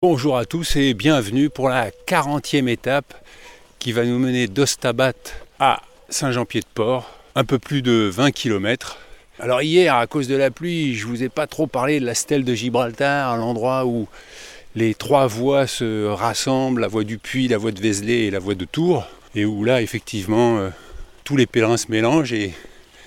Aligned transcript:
Bonjour 0.00 0.38
à 0.38 0.44
tous 0.44 0.76
et 0.76 0.94
bienvenue 0.94 1.50
pour 1.50 1.68
la 1.68 1.90
40e 1.90 2.68
étape 2.68 3.20
qui 3.80 3.90
va 3.90 4.04
nous 4.04 4.20
mener 4.20 4.46
d'Ostabat 4.46 5.14
à 5.58 5.82
Saint-Jean-Pied-de-Port, 6.08 7.12
un 7.34 7.42
peu 7.42 7.58
plus 7.58 7.82
de 7.82 8.08
20 8.08 8.30
km. 8.30 8.98
Alors 9.40 9.60
hier, 9.60 9.96
à 9.96 10.06
cause 10.06 10.28
de 10.28 10.36
la 10.36 10.52
pluie, 10.52 10.94
je 10.94 11.04
vous 11.04 11.24
ai 11.24 11.28
pas 11.28 11.48
trop 11.48 11.66
parlé 11.66 11.98
de 11.98 12.06
la 12.06 12.14
stèle 12.14 12.44
de 12.44 12.54
Gibraltar, 12.54 13.36
l'endroit 13.38 13.86
où 13.86 14.06
les 14.76 14.94
trois 14.94 15.26
voies 15.26 15.66
se 15.66 16.06
rassemblent, 16.06 16.80
la 16.80 16.86
voie 16.86 17.02
du 17.02 17.18
Puy, 17.18 17.48
la 17.48 17.58
voie 17.58 17.72
de 17.72 17.80
Vézelay 17.80 18.26
et 18.26 18.30
la 18.30 18.38
voie 18.38 18.54
de 18.54 18.66
Tours, 18.66 19.04
et 19.34 19.44
où 19.44 19.64
là, 19.64 19.82
effectivement, 19.82 20.58
euh, 20.58 20.68
tous 21.24 21.34
les 21.34 21.46
pèlerins 21.46 21.76
se 21.76 21.90
mélangent 21.90 22.32
et 22.32 22.54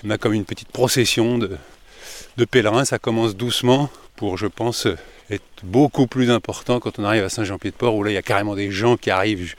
on 0.04 0.10
a 0.10 0.18
comme 0.18 0.34
une 0.34 0.44
petite 0.44 0.70
procession 0.70 1.38
de 1.38 2.44
pèlerins. 2.44 2.84
Ça 2.84 2.98
commence 2.98 3.34
doucement 3.34 3.88
pour, 4.14 4.36
je 4.36 4.46
pense, 4.46 4.86
être 5.32 5.42
beaucoup 5.62 6.06
plus 6.06 6.30
important 6.30 6.80
quand 6.80 6.98
on 6.98 7.04
arrive 7.04 7.24
à 7.24 7.28
Saint-Jean-Pied-de-Port, 7.28 7.94
où 7.94 8.02
là, 8.02 8.10
il 8.10 8.14
y 8.14 8.18
a 8.18 8.22
carrément 8.22 8.54
des 8.54 8.70
gens 8.70 8.96
qui 8.96 9.10
arrivent 9.10 9.54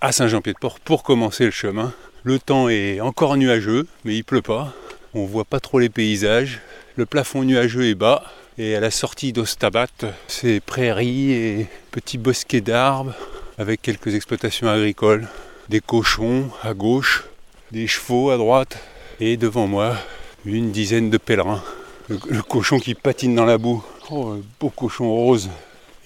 à 0.00 0.12
Saint-Jean-Pied-de-Port 0.12 0.80
pour 0.80 1.02
commencer 1.02 1.44
le 1.44 1.50
chemin. 1.50 1.92
Le 2.24 2.38
temps 2.38 2.68
est 2.68 3.00
encore 3.00 3.36
nuageux, 3.36 3.86
mais 4.04 4.14
il 4.16 4.24
pleut 4.24 4.42
pas. 4.42 4.72
On 5.14 5.24
voit 5.24 5.44
pas 5.44 5.60
trop 5.60 5.78
les 5.78 5.88
paysages. 5.88 6.60
Le 6.96 7.06
plafond 7.06 7.44
nuageux 7.44 7.86
est 7.86 7.94
bas. 7.94 8.24
Et 8.58 8.74
à 8.74 8.80
la 8.80 8.90
sortie 8.90 9.32
d'Ostabat, 9.32 9.86
c'est 10.26 10.60
prairies 10.60 11.30
et 11.30 11.66
petits 11.92 12.18
bosquets 12.18 12.60
d'arbres 12.60 13.14
avec 13.56 13.80
quelques 13.80 14.14
exploitations 14.16 14.68
agricoles, 14.68 15.28
des 15.68 15.80
cochons 15.80 16.50
à 16.62 16.74
gauche, 16.74 17.24
des 17.70 17.86
chevaux 17.86 18.30
à 18.30 18.36
droite 18.36 18.78
et 19.20 19.36
devant 19.36 19.68
moi, 19.68 19.96
une 20.44 20.72
dizaine 20.72 21.08
de 21.08 21.18
pèlerins. 21.18 21.62
Le, 22.08 22.42
cochon 22.42 22.78
qui 22.78 22.94
patine 22.94 23.34
dans 23.34 23.44
la 23.44 23.58
boue. 23.58 23.84
Oh, 24.10 24.28
un 24.28 24.40
beau 24.58 24.70
cochon 24.70 25.10
rose. 25.10 25.50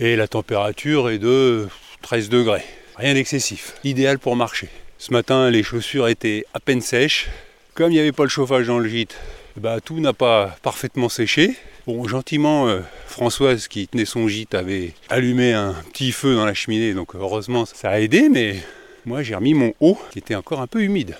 Et 0.00 0.16
la 0.16 0.26
température 0.26 1.10
est 1.10 1.18
de 1.18 1.68
13 2.02 2.28
degrés. 2.28 2.64
Rien 2.96 3.14
d'excessif. 3.14 3.74
Idéal 3.84 4.18
pour 4.18 4.34
marcher. 4.34 4.68
Ce 4.98 5.12
matin, 5.12 5.48
les 5.50 5.62
chaussures 5.62 6.08
étaient 6.08 6.44
à 6.54 6.60
peine 6.60 6.80
sèches. 6.80 7.28
Comme 7.74 7.90
il 7.90 7.94
n'y 7.94 8.00
avait 8.00 8.12
pas 8.12 8.24
le 8.24 8.28
chauffage 8.28 8.66
dans 8.66 8.80
le 8.80 8.88
gîte, 8.88 9.16
bah, 9.56 9.80
tout 9.80 10.00
n'a 10.00 10.12
pas 10.12 10.56
parfaitement 10.62 11.08
séché. 11.08 11.54
Bon, 11.86 12.06
gentiment, 12.08 12.68
euh, 12.68 12.80
Françoise 13.06 13.68
qui 13.68 13.86
tenait 13.86 14.04
son 14.04 14.26
gîte 14.28 14.54
avait 14.54 14.94
allumé 15.08 15.52
un 15.52 15.74
petit 15.92 16.12
feu 16.12 16.34
dans 16.34 16.46
la 16.46 16.54
cheminée, 16.54 16.94
donc 16.94 17.14
heureusement 17.14 17.66
ça 17.66 17.90
a 17.90 17.98
aidé, 17.98 18.28
mais 18.28 18.56
moi 19.04 19.22
j'ai 19.24 19.34
remis 19.34 19.52
mon 19.52 19.74
haut 19.80 19.98
qui 20.12 20.20
était 20.20 20.36
encore 20.36 20.60
un 20.60 20.68
peu 20.68 20.82
humide. 20.82 21.16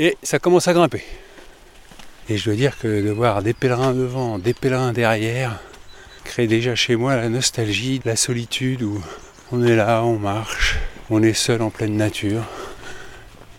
Et 0.00 0.16
ça 0.22 0.38
commence 0.38 0.66
à 0.66 0.72
grimper. 0.72 1.04
Et 2.30 2.36
je 2.36 2.44
dois 2.44 2.54
dire 2.54 2.78
que 2.78 3.02
de 3.02 3.10
voir 3.10 3.42
des 3.42 3.52
pèlerins 3.52 3.92
devant, 3.92 4.38
des 4.38 4.54
pèlerins 4.54 4.92
derrière, 4.92 5.58
crée 6.22 6.46
déjà 6.46 6.76
chez 6.76 6.94
moi 6.94 7.16
la 7.16 7.28
nostalgie, 7.28 8.00
la 8.04 8.14
solitude 8.14 8.84
où 8.84 9.02
on 9.50 9.64
est 9.64 9.74
là, 9.74 10.04
on 10.04 10.16
marche, 10.16 10.78
on 11.10 11.24
est 11.24 11.32
seul 11.32 11.60
en 11.60 11.70
pleine 11.70 11.96
nature. 11.96 12.44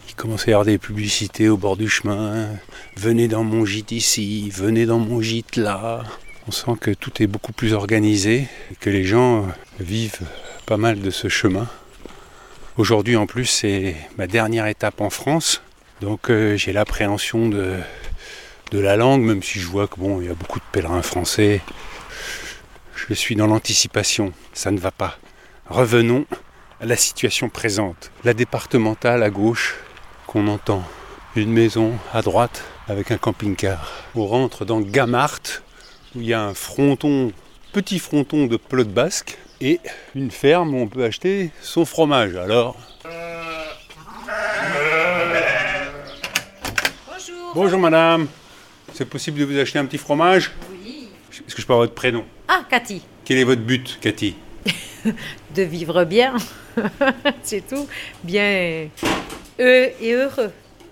Il 0.07 0.15
commence 0.15 0.47
à 0.47 0.51
y 0.51 0.53
avoir 0.53 0.63
des 0.63 0.77
publicités 0.77 1.49
au 1.49 1.57
bord 1.57 1.75
du 1.75 1.89
chemin. 1.89 2.47
Venez 2.95 3.27
dans 3.27 3.43
mon 3.43 3.65
gîte 3.65 3.91
ici, 3.91 4.49
venez 4.49 4.85
dans 4.85 4.99
mon 4.99 5.21
gîte 5.21 5.57
là. 5.57 6.05
On 6.47 6.51
sent 6.51 6.77
que 6.79 6.91
tout 6.91 7.21
est 7.21 7.27
beaucoup 7.27 7.51
plus 7.51 7.73
organisé 7.73 8.47
que 8.79 8.89
les 8.89 9.03
gens 9.03 9.47
vivent 9.81 10.21
pas 10.65 10.77
mal 10.77 11.01
de 11.01 11.09
ce 11.09 11.27
chemin. 11.27 11.67
Aujourd'hui 12.77 13.17
en 13.17 13.27
plus 13.27 13.47
c'est 13.47 13.97
ma 14.17 14.27
dernière 14.27 14.67
étape 14.67 15.01
en 15.01 15.09
France, 15.09 15.61
donc 15.99 16.29
euh, 16.29 16.55
j'ai 16.55 16.71
l'appréhension 16.71 17.49
de, 17.49 17.75
de 18.71 18.79
la 18.79 18.95
langue, 18.95 19.21
même 19.21 19.43
si 19.43 19.59
je 19.59 19.67
vois 19.67 19.87
que 19.87 19.97
bon, 19.97 20.21
il 20.21 20.27
y 20.27 20.29
a 20.29 20.33
beaucoup 20.33 20.59
de 20.59 20.65
pèlerins 20.71 21.01
français. 21.01 21.61
Je 22.95 23.13
suis 23.13 23.35
dans 23.35 23.47
l'anticipation, 23.47 24.31
ça 24.53 24.71
ne 24.71 24.79
va 24.79 24.91
pas. 24.91 25.17
Revenons 25.67 26.25
à 26.79 26.85
la 26.85 26.95
situation 26.95 27.49
présente. 27.49 28.11
La 28.23 28.33
départementale 28.33 29.23
à 29.23 29.29
gauche 29.29 29.75
qu'on 30.25 30.47
entend, 30.47 30.83
une 31.35 31.51
maison 31.51 31.93
à 32.13 32.21
droite 32.21 32.63
avec 32.87 33.11
un 33.11 33.17
camping-car. 33.17 33.91
On 34.15 34.25
rentre 34.25 34.63
dans 34.65 34.79
Gamart 34.79 35.39
où 36.15 36.21
il 36.21 36.27
y 36.27 36.33
a 36.33 36.41
un 36.41 36.53
fronton, 36.53 37.31
petit 37.73 37.99
fronton 37.99 38.47
de 38.47 38.57
pelote 38.57 38.89
basque 38.89 39.37
et 39.59 39.79
une 40.15 40.31
ferme 40.31 40.73
où 40.73 40.77
on 40.79 40.87
peut 40.87 41.03
acheter 41.03 41.51
son 41.61 41.85
fromage. 41.85 42.35
Alors, 42.35 42.77
Bonjour. 47.07 47.51
bonjour 47.53 47.79
madame, 47.79 48.27
c'est 48.93 49.05
possible 49.05 49.39
de 49.39 49.45
vous 49.45 49.57
acheter 49.57 49.79
un 49.79 49.85
petit 49.85 49.97
fromage 49.97 50.51
Oui. 50.71 51.07
Est-ce 51.31 51.55
que 51.55 51.61
je 51.61 51.67
peux 51.67 51.73
avoir 51.73 51.87
votre 51.87 51.95
prénom 51.95 52.25
Ah, 52.47 52.63
Cathy, 52.69 53.01
Quel 53.25 53.37
est 53.37 53.43
votre 53.43 53.61
but, 53.61 53.97
Cathy 54.01 54.35
de 55.55 55.63
vivre 55.63 56.03
bien, 56.03 56.35
c'est 57.43 57.67
tout. 57.67 57.87
Bien 58.23 58.89
et 59.59 60.13
heureux. 60.13 60.51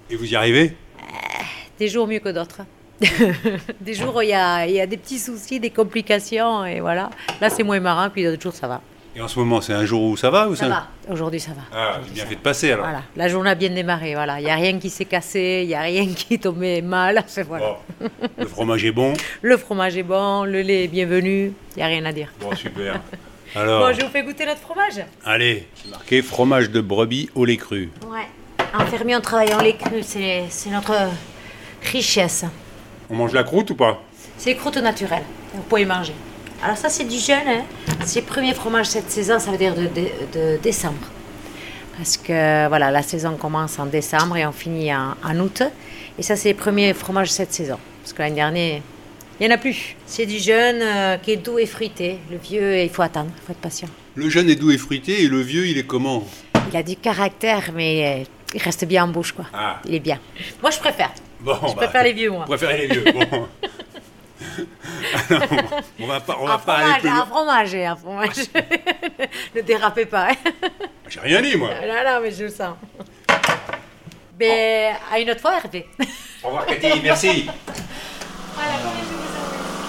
Et 0.09 0.15
vous 0.15 0.25
y 0.31 0.35
arrivez 0.35 0.75
Des 1.77 1.87
jours 1.87 2.07
mieux 2.07 2.19
que 2.19 2.29
d'autres. 2.29 2.61
des 3.79 3.93
jours 3.93 4.15
où 4.15 4.21
il 4.21 4.29
y 4.29 4.33
a, 4.33 4.65
il 4.65 4.73
y 4.73 4.81
a 4.81 4.87
des 4.87 4.97
petits 4.97 5.19
soucis, 5.19 5.59
des 5.59 5.69
complications, 5.69 6.65
et 6.65 6.79
voilà. 6.79 7.09
Là, 7.39 7.49
c'est 7.49 7.63
moins 7.63 7.79
marrant, 7.79 8.09
puis 8.09 8.23
d'autres 8.23 8.41
jours, 8.41 8.53
ça 8.53 8.67
va. 8.67 8.81
Et 9.15 9.21
en 9.21 9.27
ce 9.27 9.39
moment, 9.39 9.59
c'est 9.59 9.73
un 9.73 9.85
jour 9.85 10.03
où 10.03 10.15
ça 10.17 10.29
va 10.29 10.47
ou 10.47 10.55
Ça 10.55 10.67
va. 10.69 10.87
Aujourd'hui, 11.09 11.39
ça 11.39 11.51
va. 11.51 11.61
Ah, 11.73 11.99
j'ai 12.05 12.13
bien 12.13 12.25
fait 12.25 12.35
de 12.35 12.39
passer 12.41 12.71
alors. 12.71 12.85
Voilà, 12.85 13.01
la 13.15 13.27
journée 13.27 13.49
a 13.49 13.55
bien 13.55 13.69
démarré, 13.71 14.13
voilà. 14.13 14.39
Il 14.39 14.45
n'y 14.45 14.51
a 14.51 14.55
rien 14.55 14.77
qui 14.77 14.89
s'est 14.91 15.05
cassé, 15.05 15.61
il 15.63 15.67
n'y 15.67 15.73
a 15.75 15.81
rien 15.81 16.05
qui 16.07 16.35
est 16.35 16.43
tombé 16.43 16.81
mal. 16.81 17.23
Voilà. 17.47 17.77
Bon, 17.99 18.09
le 18.37 18.45
fromage 18.45 18.85
est 18.85 18.91
bon. 18.91 19.13
Le 19.41 19.57
fromage 19.57 19.97
est 19.97 20.03
bon, 20.03 20.43
le 20.43 20.61
lait 20.61 20.83
est 20.83 20.87
bienvenu, 20.87 21.53
il 21.75 21.77
n'y 21.77 21.83
a 21.83 21.87
rien 21.87 22.05
à 22.05 22.11
dire. 22.11 22.31
Bon, 22.39 22.55
super. 22.55 22.99
Alors, 23.55 23.87
Bon, 23.87 23.93
je 23.97 24.05
vous 24.05 24.11
fais 24.11 24.21
goûter 24.23 24.45
notre 24.45 24.59
fromage 24.61 25.03
allez, 25.25 25.67
c'est 25.73 25.89
marqué 25.89 26.21
fromage 26.21 26.69
de 26.69 26.81
brebis 26.81 27.29
au 27.33 27.45
lait 27.45 27.57
cru. 27.57 27.89
Ouais. 28.07 28.27
En 28.77 28.85
fermier, 28.85 29.15
on 29.15 29.21
travaille 29.21 29.53
en 29.55 29.61
lait 29.61 29.75
cru, 29.75 30.03
c'est 30.03 30.43
c'est 30.49 30.69
notre 30.69 30.93
richesse. 31.91 32.45
On 33.09 33.15
mange 33.15 33.33
la 33.33 33.43
croûte 33.43 33.71
ou 33.71 33.75
pas? 33.75 33.99
C'est 34.37 34.53
croûte 34.55 34.77
naturelle, 34.77 35.23
vous 35.55 35.63
pouvez 35.63 35.85
manger. 35.85 36.13
Alors 36.63 36.77
ça, 36.77 36.89
c'est 36.89 37.05
du 37.05 37.17
jeune, 37.17 37.47
hein. 37.47 37.63
c'est 38.05 38.19
le 38.21 38.25
premier 38.25 38.53
fromage 38.53 38.87
cette 38.87 39.09
saison, 39.09 39.39
ça 39.39 39.51
veut 39.51 39.57
dire 39.57 39.73
de, 39.75 39.83
de- 39.83 40.55
de 40.55 40.57
décembre. 40.61 40.97
Parce 41.97 42.17
que 42.17 42.67
voilà, 42.67 42.91
la 42.91 43.01
saison 43.01 43.35
commence 43.37 43.79
en 43.79 43.85
décembre 43.85 44.37
et 44.37 44.45
on 44.45 44.51
finit 44.51 44.93
en, 44.93 45.15
en 45.23 45.39
août. 45.39 45.63
Et 46.17 46.23
ça, 46.23 46.35
c'est 46.35 46.49
le 46.51 46.57
premier 46.57 46.93
fromage 46.93 47.29
cette 47.31 47.53
saison. 47.53 47.77
Parce 48.01 48.13
que 48.13 48.21
l'année 48.21 48.35
dernière, 48.35 48.81
il 49.39 49.47
n'y 49.47 49.51
en 49.51 49.55
a 49.55 49.57
plus. 49.57 49.95
C'est 50.05 50.25
du 50.25 50.37
jeune 50.39 50.81
euh, 50.81 51.17
qui 51.17 51.31
est 51.31 51.37
doux 51.37 51.59
et 51.59 51.65
fruité. 51.65 52.17
Le 52.29 52.37
vieux, 52.37 52.79
il 52.79 52.89
faut 52.89 53.01
attendre, 53.01 53.29
il 53.37 53.45
faut 53.45 53.51
être 53.53 53.59
patient. 53.61 53.87
Le 54.15 54.29
jeune 54.29 54.49
est 54.49 54.55
doux 54.55 54.71
et 54.71 54.77
fruité 54.77 55.23
et 55.23 55.27
le 55.27 55.39
vieux, 55.41 55.65
il 55.67 55.77
est 55.77 55.85
comment? 55.85 56.25
Il 56.71 56.77
a 56.77 56.83
du 56.83 56.95
caractère, 56.97 57.71
mais 57.73 58.21
euh, 58.21 58.23
il 58.53 58.61
reste 58.61 58.83
bien 58.85 59.05
en 59.05 59.07
bouche, 59.07 59.31
quoi. 59.31 59.45
Ah. 59.53 59.79
Il 59.87 59.95
est 59.95 59.99
bien. 59.99 60.19
Moi, 60.61 60.71
je 60.71 60.79
préfère. 60.79 61.11
Bon, 61.39 61.55
Je 61.69 61.73
préfère 61.75 62.03
les 62.03 62.11
vieux, 62.13 62.31
moi. 62.31 62.41
Vous 62.41 62.55
préférez 62.55 62.87
les 62.87 62.87
vieux, 62.87 63.05
bon. 63.13 63.47
Alors, 65.29 65.43
on 65.99 66.07
va 66.07 66.19
pas, 66.19 66.37
on 66.41 66.45
va 66.47 66.53
Un 66.55 66.57
pas 66.59 66.75
aller 66.77 66.85
fromage, 66.85 67.01
plus 67.01 67.09
un 67.09 67.15
loin. 67.15 67.25
fromage, 67.25 67.75
un 67.75 67.95
fromage. 67.95 68.35
ne 69.55 69.61
dérapez 69.61 70.05
pas. 70.05 70.29
hein. 70.31 70.35
J'ai 71.07 71.19
rien 71.21 71.41
dit, 71.41 71.55
moi. 71.57 71.69
Non, 71.81 71.93
non, 72.13 72.19
mais 72.21 72.31
je 72.31 72.43
le 72.43 72.49
sens. 72.49 72.75
Mais 74.39 74.91
à 75.11 75.19
une 75.19 75.29
autre 75.31 75.41
fois, 75.41 75.57
Hervé. 75.57 75.87
Au 76.43 76.47
revoir, 76.47 76.65
Cathy, 76.65 76.99
merci. 77.03 77.47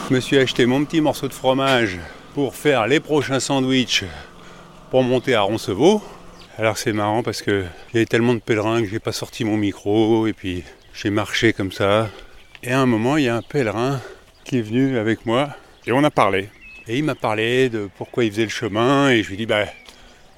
Je 0.08 0.14
me 0.14 0.20
suis 0.20 0.38
acheté 0.38 0.66
mon 0.66 0.84
petit 0.84 1.00
morceau 1.00 1.28
de 1.28 1.32
fromage 1.32 1.98
pour 2.34 2.54
faire 2.56 2.86
les 2.86 3.00
prochains 3.00 3.40
sandwichs 3.40 4.04
pour 4.90 5.02
monter 5.04 5.34
à 5.34 5.42
Roncevaux. 5.42 6.02
Alors 6.58 6.76
c'est 6.78 6.92
marrant 6.92 7.22
parce 7.22 7.42
que 7.42 7.64
il 7.90 7.94
y 7.94 7.98
avait 7.98 8.06
tellement 8.06 8.34
de 8.34 8.40
pèlerins 8.40 8.82
que 8.82 8.88
j'ai 8.88 8.98
pas 8.98 9.12
sorti 9.12 9.44
mon 9.44 9.56
micro 9.56 10.26
et 10.26 10.32
puis 10.32 10.64
j'ai 10.92 11.10
marché 11.10 11.52
comme 11.52 11.70
ça. 11.72 12.08
Et 12.62 12.72
à 12.72 12.80
un 12.80 12.86
moment, 12.86 13.16
il 13.16 13.24
y 13.24 13.28
a 13.28 13.36
un 13.36 13.42
pèlerin 13.42 14.00
qui 14.50 14.58
est 14.58 14.62
venu 14.62 14.98
avec 14.98 15.26
moi 15.26 15.50
et 15.86 15.92
on 15.92 16.02
a 16.02 16.10
parlé. 16.10 16.48
Et 16.88 16.98
il 16.98 17.04
m'a 17.04 17.14
parlé 17.14 17.68
de 17.68 17.88
pourquoi 17.96 18.24
il 18.24 18.32
faisait 18.32 18.42
le 18.42 18.48
chemin 18.48 19.08
et 19.08 19.22
je 19.22 19.28
lui 19.28 19.34
ai 19.34 19.36
dit 19.36 19.46
bah 19.46 19.62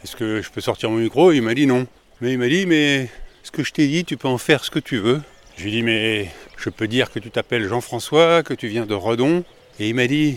est-ce 0.05 0.17
que 0.17 0.43
je 0.43 0.51
peux 0.51 0.61
sortir 0.61 0.91
mon 0.91 0.99
micro? 0.99 1.33
Il 1.33 1.41
m'a 1.41 1.55
dit 1.55 1.67
non. 1.67 1.87
Mais 2.21 2.33
il 2.33 2.39
m'a 2.39 2.49
dit 2.49 2.67
mais 2.67 3.09
ce 3.43 3.51
que 3.51 3.65
je 3.65 3.73
t'ai 3.73 3.89
dit, 3.89 4.05
tu 4.05 4.19
peux 4.19 4.29
en 4.29 4.37
faire 4.37 4.67
ce 4.67 4.71
que 4.71 4.81
tu 4.81 4.99
veux. 4.99 5.23
Je 5.57 5.63
lui 5.63 5.71
ai 5.71 5.73
dit 5.77 5.83
mais 5.83 6.31
je 6.59 6.69
peux 6.69 6.89
dire 6.89 7.11
que 7.11 7.21
tu 7.21 7.31
t'appelles 7.31 7.67
Jean-François, 7.67 8.43
que 8.43 8.53
tu 8.53 8.69
viens 8.69 8.85
de 8.85 8.93
Redon. 8.93 9.45
Et 9.81 9.89
il 9.89 9.95
m'a 9.95 10.07
dit 10.07 10.37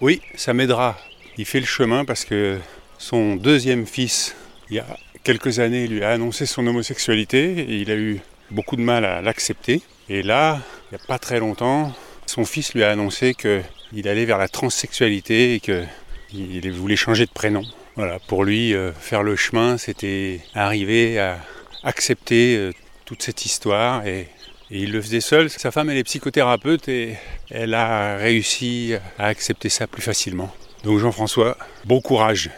oui, 0.00 0.22
ça 0.34 0.54
m'aidera. 0.54 0.98
Il 1.36 1.44
fait 1.44 1.60
le 1.60 1.66
chemin 1.66 2.06
parce 2.06 2.24
que 2.24 2.56
son 2.96 3.36
deuxième 3.36 3.86
fils, 3.86 4.34
il 4.70 4.76
y 4.76 4.78
a 4.78 4.86
quelques 5.24 5.58
années, 5.58 5.86
lui 5.88 6.02
a 6.02 6.12
annoncé 6.12 6.46
son 6.46 6.66
homosexualité 6.66 7.66
et 7.68 7.76
il 7.82 7.90
a 7.90 7.96
eu 7.96 8.20
beaucoup 8.50 8.76
de 8.76 8.82
mal 8.82 9.04
à 9.04 9.20
l'accepter. 9.20 9.82
Et 10.08 10.22
là, 10.22 10.58
il 10.90 10.96
n'y 10.96 11.02
a 11.02 11.06
pas 11.06 11.18
très 11.18 11.38
longtemps, 11.38 11.92
son 12.34 12.44
fils 12.44 12.74
lui 12.74 12.82
a 12.82 12.90
annoncé 12.90 13.32
qu'il 13.34 14.08
allait 14.08 14.24
vers 14.24 14.38
la 14.38 14.48
transsexualité 14.48 15.54
et 15.54 15.60
qu'il 15.60 16.72
voulait 16.72 16.96
changer 16.96 17.26
de 17.26 17.30
prénom. 17.30 17.62
Voilà, 17.94 18.18
pour 18.18 18.42
lui, 18.42 18.74
euh, 18.74 18.92
faire 18.92 19.22
le 19.22 19.36
chemin, 19.36 19.78
c'était 19.78 20.40
arriver 20.52 21.20
à 21.20 21.38
accepter 21.84 22.56
euh, 22.56 22.72
toute 23.04 23.22
cette 23.22 23.46
histoire 23.46 24.04
et, 24.04 24.28
il 24.70 24.90
le 24.90 25.00
faisait 25.00 25.20
seul. 25.20 25.48
Sa 25.48 25.70
femme, 25.70 25.90
est 25.90 26.02
psychothérapeute 26.02 26.88
et 26.88 27.16
elle 27.50 27.74
a 27.74 28.16
réussi 28.16 28.94
à 29.18 29.26
accepter 29.26 29.68
ça 29.68 29.86
plus 29.86 30.02
facilement. 30.02 30.52
Donc 30.82 30.98
Jean-François, 30.98 31.56
bon 31.84 32.00
courage. 32.00 32.50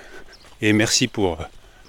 et 0.62 0.72
merci 0.72 1.08
pour 1.08 1.36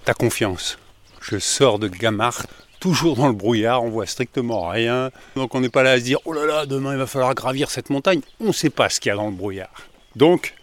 ta 0.03 0.13
confiance. 0.13 0.77
Je 1.21 1.37
sors 1.37 1.79
de 1.79 1.87
Gamart, 1.87 2.47
toujours 2.87 3.17
dans 3.17 3.27
le 3.27 3.33
brouillard, 3.33 3.83
on 3.83 3.89
voit 3.89 4.05
strictement 4.05 4.69
rien. 4.69 5.11
Donc 5.35 5.55
on 5.55 5.59
n'est 5.59 5.67
pas 5.67 5.83
là 5.83 5.91
à 5.91 5.99
se 5.99 6.05
dire 6.05 6.19
oh 6.23 6.31
là 6.31 6.45
là, 6.45 6.65
demain 6.65 6.93
il 6.93 6.97
va 6.97 7.05
falloir 7.05 7.35
gravir 7.35 7.69
cette 7.69 7.89
montagne. 7.89 8.21
On 8.39 8.47
ne 8.47 8.51
sait 8.53 8.69
pas 8.69 8.87
ce 8.87 9.01
qu'il 9.01 9.09
y 9.09 9.11
a 9.11 9.17
dans 9.17 9.25
le 9.25 9.35
brouillard. 9.35 9.89
Donc 10.15 10.53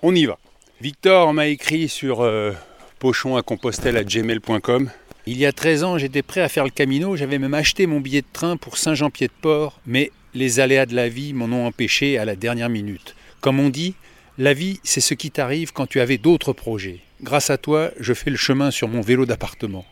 on 0.00 0.14
y 0.14 0.24
va. 0.24 0.38
Victor 0.80 1.34
m'a 1.34 1.48
écrit 1.48 1.90
sur 1.90 2.22
euh, 2.22 2.52
pochon 2.98 3.36
à 3.36 3.42
Compostelle 3.42 3.98
à 3.98 4.04
gmail.com. 4.04 4.90
Il 5.26 5.36
y 5.36 5.44
a 5.44 5.52
13 5.52 5.84
ans, 5.84 5.98
j'étais 5.98 6.22
prêt 6.22 6.40
à 6.40 6.48
faire 6.48 6.64
le 6.64 6.70
Camino, 6.70 7.14
j'avais 7.14 7.38
même 7.38 7.52
acheté 7.52 7.86
mon 7.86 8.00
billet 8.00 8.22
de 8.22 8.26
train 8.32 8.56
pour 8.56 8.78
Saint-Jean-Pied-de-Port, 8.78 9.78
mais 9.84 10.12
les 10.32 10.60
aléas 10.60 10.86
de 10.86 10.94
la 10.94 11.10
vie 11.10 11.34
m'en 11.34 11.54
ont 11.54 11.66
empêché 11.66 12.16
à 12.16 12.24
la 12.24 12.36
dernière 12.36 12.70
minute. 12.70 13.16
Comme 13.42 13.60
on 13.60 13.68
dit, 13.68 13.96
la 14.38 14.54
vie, 14.54 14.80
c'est 14.82 15.02
ce 15.02 15.12
qui 15.12 15.30
t'arrive 15.30 15.74
quand 15.74 15.86
tu 15.86 16.00
avais 16.00 16.16
d'autres 16.16 16.54
projets. 16.54 17.00
Grâce 17.20 17.50
à 17.50 17.58
toi, 17.58 17.90
je 18.00 18.14
fais 18.14 18.30
le 18.30 18.36
chemin 18.36 18.70
sur 18.70 18.88
mon 18.88 19.02
vélo 19.02 19.26
d'appartement. 19.26 19.84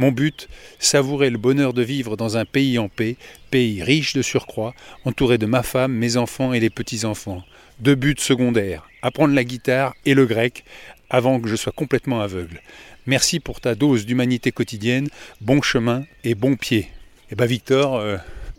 Mon 0.00 0.12
but, 0.12 0.48
savourer 0.78 1.28
le 1.28 1.36
bonheur 1.36 1.74
de 1.74 1.82
vivre 1.82 2.16
dans 2.16 2.38
un 2.38 2.46
pays 2.46 2.78
en 2.78 2.88
paix, 2.88 3.18
pays 3.50 3.82
riche 3.82 4.14
de 4.14 4.22
surcroît, 4.22 4.74
entouré 5.04 5.36
de 5.36 5.44
ma 5.44 5.62
femme, 5.62 5.92
mes 5.92 6.16
enfants 6.16 6.54
et 6.54 6.58
les 6.58 6.70
petits-enfants. 6.70 7.42
Deux 7.80 7.96
buts 7.96 8.14
secondaires, 8.16 8.88
apprendre 9.02 9.34
la 9.34 9.44
guitare 9.44 9.92
et 10.06 10.14
le 10.14 10.24
grec 10.24 10.64
avant 11.10 11.38
que 11.38 11.50
je 11.50 11.54
sois 11.54 11.74
complètement 11.76 12.22
aveugle. 12.22 12.62
Merci 13.04 13.40
pour 13.40 13.60
ta 13.60 13.74
dose 13.74 14.06
d'humanité 14.06 14.52
quotidienne, 14.52 15.08
bon 15.42 15.60
chemin 15.60 16.04
et 16.24 16.34
bon 16.34 16.56
pied. 16.56 16.88
Eh 17.30 17.34
bien 17.34 17.44
Victor, 17.44 17.96
euh, 17.96 18.16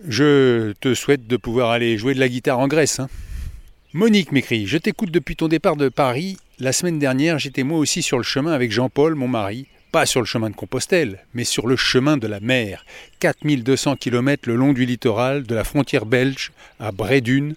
je 0.07 0.73
te 0.73 0.93
souhaite 0.93 1.25
de 1.25 1.37
pouvoir 1.37 1.71
aller 1.71 1.97
jouer 1.97 2.13
de 2.13 2.19
la 2.19 2.29
guitare 2.29 2.59
en 2.59 2.67
Grèce. 2.67 2.99
Hein. 2.99 3.09
Monique 3.93 4.31
m'écrit, 4.31 4.67
je 4.67 4.77
t'écoute 4.77 5.09
depuis 5.09 5.35
ton 5.35 5.47
départ 5.47 5.75
de 5.75 5.89
Paris. 5.89 6.37
La 6.59 6.71
semaine 6.71 6.99
dernière, 6.99 7.39
j'étais 7.39 7.63
moi 7.63 7.79
aussi 7.79 8.03
sur 8.03 8.17
le 8.17 8.23
chemin 8.23 8.51
avec 8.51 8.71
Jean-Paul, 8.71 9.15
mon 9.15 9.27
mari. 9.27 9.65
Pas 9.91 10.05
sur 10.05 10.21
le 10.21 10.25
chemin 10.25 10.49
de 10.49 10.55
Compostelle, 10.55 11.25
mais 11.33 11.43
sur 11.43 11.67
le 11.67 11.75
chemin 11.75 12.15
de 12.15 12.25
la 12.25 12.39
mer. 12.39 12.85
4200 13.19 13.97
km 13.97 14.47
le 14.47 14.55
long 14.55 14.71
du 14.71 14.85
littoral, 14.85 15.43
de 15.43 15.53
la 15.53 15.65
frontière 15.65 16.05
belge 16.05 16.53
à 16.79 16.93
Brédune, 16.93 17.55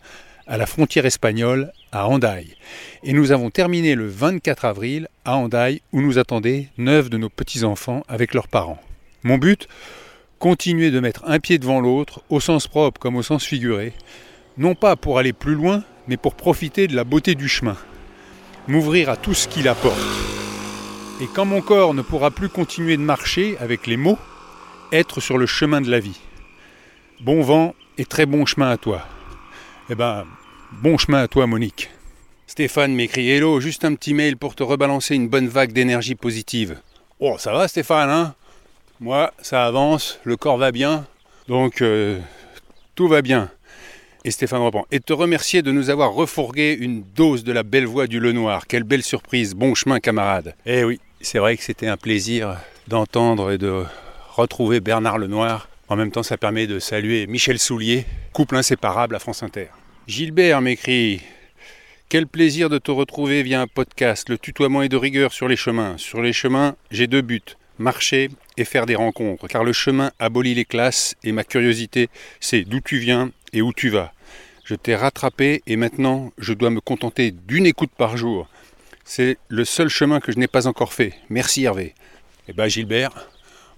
à 0.48 0.56
la 0.56 0.66
frontière 0.66 1.06
espagnole, 1.06 1.72
à 1.92 2.08
Hendaye. 2.08 2.56
Et 3.04 3.12
nous 3.12 3.30
avons 3.30 3.50
terminé 3.50 3.94
le 3.94 4.08
24 4.08 4.64
avril 4.64 5.08
à 5.24 5.36
Hendaye, 5.36 5.80
où 5.92 6.00
nous 6.00 6.18
attendaient 6.18 6.68
neuf 6.76 7.08
de 7.08 7.18
nos 7.18 7.28
petits-enfants 7.28 8.02
avec 8.08 8.34
leurs 8.34 8.48
parents. 8.48 8.80
Mon 9.22 9.38
but 9.38 9.68
Continuer 10.40 10.90
de 10.90 11.00
mettre 11.00 11.22
un 11.26 11.38
pied 11.38 11.58
devant 11.58 11.80
l'autre, 11.80 12.22
au 12.28 12.40
sens 12.40 12.66
propre 12.66 13.00
comme 13.00 13.16
au 13.16 13.22
sens 13.22 13.44
figuré, 13.44 13.92
non 14.58 14.74
pas 14.74 14.96
pour 14.96 15.18
aller 15.18 15.32
plus 15.32 15.54
loin, 15.54 15.84
mais 16.08 16.16
pour 16.16 16.34
profiter 16.34 16.88
de 16.88 16.96
la 16.96 17.04
beauté 17.04 17.34
du 17.34 17.48
chemin, 17.48 17.76
m'ouvrir 18.66 19.08
à 19.08 19.16
tout 19.16 19.32
ce 19.34 19.48
qu'il 19.48 19.68
apporte. 19.68 20.43
Et 21.20 21.28
quand 21.32 21.44
mon 21.44 21.60
corps 21.60 21.94
ne 21.94 22.02
pourra 22.02 22.32
plus 22.32 22.48
continuer 22.48 22.96
de 22.96 23.02
marcher 23.02 23.56
avec 23.58 23.86
les 23.86 23.96
mots, 23.96 24.18
être 24.90 25.20
sur 25.20 25.38
le 25.38 25.46
chemin 25.46 25.80
de 25.80 25.90
la 25.90 26.00
vie. 26.00 26.18
Bon 27.20 27.40
vent 27.40 27.74
et 27.98 28.04
très 28.04 28.26
bon 28.26 28.44
chemin 28.46 28.70
à 28.70 28.76
toi. 28.76 29.06
Eh 29.90 29.94
ben, 29.94 30.24
bon 30.72 30.98
chemin 30.98 31.22
à 31.22 31.28
toi, 31.28 31.46
Monique. 31.46 31.90
Stéphane 32.48 32.94
m'écrit 32.94 33.30
Hello, 33.30 33.60
juste 33.60 33.84
un 33.84 33.94
petit 33.94 34.12
mail 34.12 34.36
pour 34.36 34.56
te 34.56 34.64
rebalancer 34.64 35.14
une 35.14 35.28
bonne 35.28 35.46
vague 35.46 35.72
d'énergie 35.72 36.16
positive. 36.16 36.78
Oh, 37.20 37.36
ça 37.38 37.52
va, 37.52 37.68
Stéphane, 37.68 38.10
hein? 38.10 38.34
Moi, 39.00 39.32
ça 39.40 39.66
avance, 39.66 40.18
le 40.24 40.36
corps 40.36 40.58
va 40.58 40.72
bien, 40.72 41.06
donc 41.48 41.80
euh, 41.80 42.18
tout 42.94 43.08
va 43.08 43.22
bien. 43.22 43.50
Et 44.24 44.30
Stéphane 44.30 44.62
reprend. 44.62 44.86
Et 44.90 45.00
te 45.00 45.12
remercier 45.12 45.62
de 45.62 45.70
nous 45.70 45.90
avoir 45.90 46.12
refourgué 46.12 46.76
une 46.78 47.04
dose 47.14 47.44
de 47.44 47.52
la 47.52 47.62
belle 47.62 47.86
voix 47.86 48.06
du 48.06 48.20
Lenoir. 48.20 48.66
Quelle 48.66 48.84
belle 48.84 49.02
surprise. 49.02 49.54
Bon 49.54 49.74
chemin, 49.74 50.00
camarade. 50.00 50.54
Eh 50.64 50.84
oui, 50.84 51.00
c'est 51.20 51.38
vrai 51.38 51.56
que 51.56 51.62
c'était 51.62 51.88
un 51.88 51.96
plaisir 51.96 52.56
d'entendre 52.88 53.50
et 53.50 53.58
de 53.58 53.84
retrouver 54.34 54.80
Bernard 54.80 55.18
Lenoir 55.18 55.68
en 55.88 55.96
même 55.96 56.10
temps, 56.10 56.22
ça 56.22 56.38
permet 56.38 56.66
de 56.66 56.78
saluer 56.78 57.26
Michel 57.26 57.58
Soulier, 57.58 58.06
couple 58.32 58.56
inséparable 58.56 59.14
à 59.14 59.18
France 59.18 59.42
Inter. 59.42 59.66
Gilbert 60.06 60.62
m'écrit 60.62 61.20
Quel 62.08 62.26
plaisir 62.26 62.70
de 62.70 62.78
te 62.78 62.90
retrouver 62.90 63.42
via 63.42 63.60
un 63.60 63.66
podcast. 63.66 64.30
Le 64.30 64.38
tutoiement 64.38 64.82
est 64.82 64.88
de 64.88 64.96
rigueur 64.96 65.32
sur 65.34 65.46
les 65.46 65.56
chemins. 65.56 65.96
Sur 65.98 66.22
les 66.22 66.32
chemins, 66.32 66.74
j'ai 66.90 67.06
deux 67.06 67.20
buts 67.20 67.42
marcher 67.78 68.30
et 68.56 68.64
faire 68.64 68.86
des 68.86 68.94
rencontres, 68.94 69.48
car 69.48 69.64
le 69.64 69.72
chemin 69.72 70.12
abolit 70.18 70.54
les 70.54 70.64
classes 70.64 71.14
et 71.24 71.32
ma 71.32 71.44
curiosité, 71.44 72.08
c'est 72.40 72.62
d'où 72.62 72.80
tu 72.80 72.98
viens 72.98 73.30
et 73.52 73.62
où 73.62 73.72
tu 73.72 73.88
vas. 73.88 74.12
Je 74.64 74.74
t'ai 74.74 74.96
rattrapé 74.96 75.62
et 75.66 75.76
maintenant 75.76 76.32
je 76.38 76.52
dois 76.52 76.70
me 76.70 76.80
contenter 76.80 77.30
d'une 77.30 77.66
écoute 77.66 77.92
par 77.96 78.16
jour. 78.16 78.48
C'est 79.04 79.36
le 79.48 79.64
seul 79.64 79.88
chemin 79.88 80.20
que 80.20 80.32
je 80.32 80.38
n'ai 80.38 80.46
pas 80.46 80.66
encore 80.66 80.92
fait. 80.92 81.12
Merci 81.28 81.64
Hervé. 81.64 81.94
Eh 82.48 82.52
bien 82.52 82.68
Gilbert, 82.68 83.28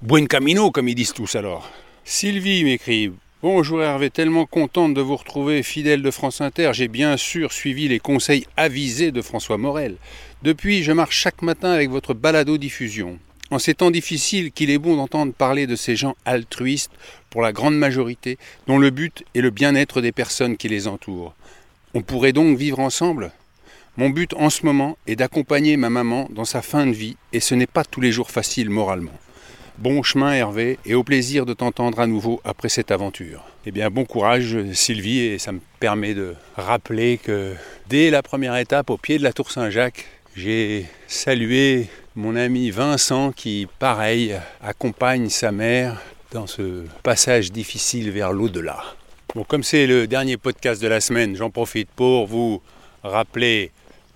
buen 0.01 0.29
camino 0.29 0.71
comme 0.71 0.89
ils 0.89 0.95
disent 0.95 1.13
tous 1.13 1.35
alors. 1.35 1.71
Sylvie 2.05 2.63
m'écrit 2.63 3.13
Bonjour 3.43 3.83
Hervé, 3.83 4.11
tellement 4.11 4.47
contente 4.47 4.95
de 4.95 5.01
vous 5.01 5.17
retrouver, 5.17 5.63
fidèle 5.63 6.03
de 6.03 6.11
France 6.11 6.41
Inter. 6.41 6.71
J'ai 6.73 6.89
bien 6.89 7.17
sûr 7.17 7.53
suivi 7.53 7.87
les 7.87 7.99
conseils 7.99 8.47
avisés 8.57 9.13
de 9.13 9.21
François 9.21 9.59
Morel. 9.59 9.97
Depuis, 10.43 10.83
je 10.83 10.93
marche 10.93 11.17
chaque 11.17 11.43
matin 11.43 11.71
avec 11.71 11.91
votre 11.91 12.15
balado-diffusion. 12.15 13.19
En 13.51 13.59
ces 13.59 13.75
temps 13.75 13.93
difficiles, 13.93 14.51
qu'il 14.51 14.71
est 14.71 14.79
bon 14.79 14.97
d'entendre 14.97 15.33
parler 15.33 15.67
de 15.67 15.77
ces 15.77 15.95
gens 15.95 16.17
altruistes, 16.25 16.91
pour 17.31 17.43
la 17.43 17.53
grande 17.53 17.77
majorité, 17.77 18.39
dont 18.67 18.79
le 18.79 18.91
but 18.91 19.25
est 19.35 19.41
le 19.41 19.51
bien-être 19.51 20.01
des 20.01 20.13
personnes 20.13 20.57
qui 20.57 20.69
les 20.69 20.89
entourent. 20.89 21.35
On 21.95 22.03
pourrait 22.03 22.33
donc 22.33 22.59
vivre 22.59 22.81
ensemble? 22.81 23.31
Mon 23.97 24.11
but 24.11 24.35
en 24.35 24.51
ce 24.51 24.67
moment 24.67 24.99
est 25.07 25.17
d'accompagner 25.17 25.77
ma 25.77 25.91
maman 25.91 26.29
dans 26.31 26.45
sa 26.45 26.61
fin 26.61 26.87
de 26.87 26.93
vie, 26.93 27.17
et 27.33 27.41
ce 27.41 27.55
n'est 27.55 27.67
pas 27.67 27.85
tous 27.85 28.01
les 28.01 28.13
jours 28.13 28.31
facile 28.31 28.69
moralement. 28.69 29.19
Bon 29.79 30.03
chemin 30.03 30.33
Hervé 30.33 30.79
et 30.87 30.95
au 30.95 31.05
plaisir 31.05 31.45
de 31.45 31.53
t'entendre 31.53 32.01
à 32.01 32.07
nouveau 32.07 32.41
après 32.45 32.71
cette 32.71 32.91
aventure. 32.91 33.45
Eh 33.67 33.71
bien 33.71 33.91
bon 33.91 34.07
courage 34.07 34.57
Sylvie 34.73 35.21
et 35.21 35.39
ça 35.39 35.53
me 35.53 35.61
permet 35.81 36.15
de 36.15 36.35
rappeler 36.57 37.19
que 37.19 37.55
dès 37.87 38.11
la 38.11 38.23
première 38.23 38.57
étape 38.57 38.89
au 38.89 38.97
pied 38.97 39.19
de 39.19 39.23
la 39.23 39.35
tour 39.35 39.51
Saint-Jacques, 39.51 40.07
j'ai 40.37 40.85
salué 41.09 41.87
mon 42.15 42.37
ami 42.37 42.71
Vincent 42.71 43.33
qui 43.33 43.67
pareil 43.79 44.37
accompagne 44.63 45.31
sa 45.31 45.51
mère 45.51 46.01
dans 46.31 46.47
ce 46.47 46.85
passage 47.03 47.51
difficile 47.51 48.11
vers 48.11 48.33
l'au-delà. 48.33 48.85
Bon 49.35 49.45
comme 49.45 49.63
c'est 49.63 49.87
le 49.87 50.07
dernier 50.07 50.37
podcast 50.37 50.83
de 50.83 50.89
la 50.89 51.01
semaine, 51.01 51.37
j'en 51.37 51.51
profite 51.51 51.89
pour 51.97 52.27
vous 52.27 52.61
rappeler 53.03 53.71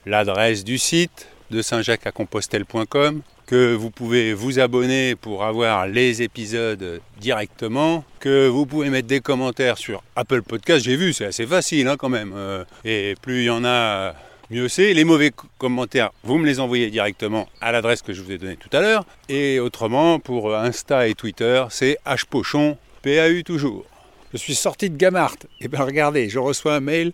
l'adresse 0.04 0.62
du 0.62 0.76
site 0.76 1.26
de 1.50 1.62
saint-jacques 1.62 2.06
à 2.06 2.12
compostelle.com 2.12 3.22
que 3.46 3.74
vous 3.74 3.90
pouvez 3.90 4.32
vous 4.32 4.60
abonner 4.60 5.16
pour 5.16 5.42
avoir 5.44 5.88
les 5.88 6.22
épisodes 6.22 7.00
directement, 7.18 8.04
que 8.20 8.46
vous 8.46 8.64
pouvez 8.66 8.90
mettre 8.90 9.08
des 9.08 9.20
commentaires 9.20 9.76
sur 9.76 10.04
Apple 10.14 10.42
Podcast, 10.42 10.84
j'ai 10.84 10.94
vu, 10.94 11.12
c'est 11.12 11.24
assez 11.24 11.46
facile 11.46 11.88
hein, 11.88 11.96
quand 11.96 12.08
même. 12.08 12.32
Euh, 12.36 12.64
et 12.84 13.16
plus 13.20 13.40
il 13.40 13.44
y 13.46 13.50
en 13.50 13.64
a, 13.64 14.14
mieux 14.50 14.68
c'est. 14.68 14.92
Les 14.94 15.04
mauvais 15.04 15.30
commentaires, 15.58 16.10
vous 16.24 16.38
me 16.38 16.46
les 16.46 16.60
envoyez 16.60 16.90
directement 16.90 17.48
à 17.60 17.72
l'adresse 17.72 18.02
que 18.02 18.12
je 18.12 18.22
vous 18.22 18.32
ai 18.32 18.38
donnée 18.38 18.56
tout 18.56 18.74
à 18.76 18.80
l'heure. 18.80 19.06
Et 19.28 19.60
autrement, 19.60 20.18
pour 20.18 20.54
Insta 20.54 21.08
et 21.08 21.14
Twitter, 21.14 21.64
c'est 21.70 21.98
hpochon, 22.04 22.76
PAU 23.02 23.42
toujours. 23.44 23.84
Je 24.32 24.38
suis 24.38 24.54
sorti 24.54 24.90
de 24.90 24.96
Gamart. 24.96 25.36
Et 25.60 25.68
bien 25.68 25.84
regardez, 25.84 26.28
je 26.28 26.38
reçois 26.38 26.74
un 26.74 26.80
mail. 26.80 27.12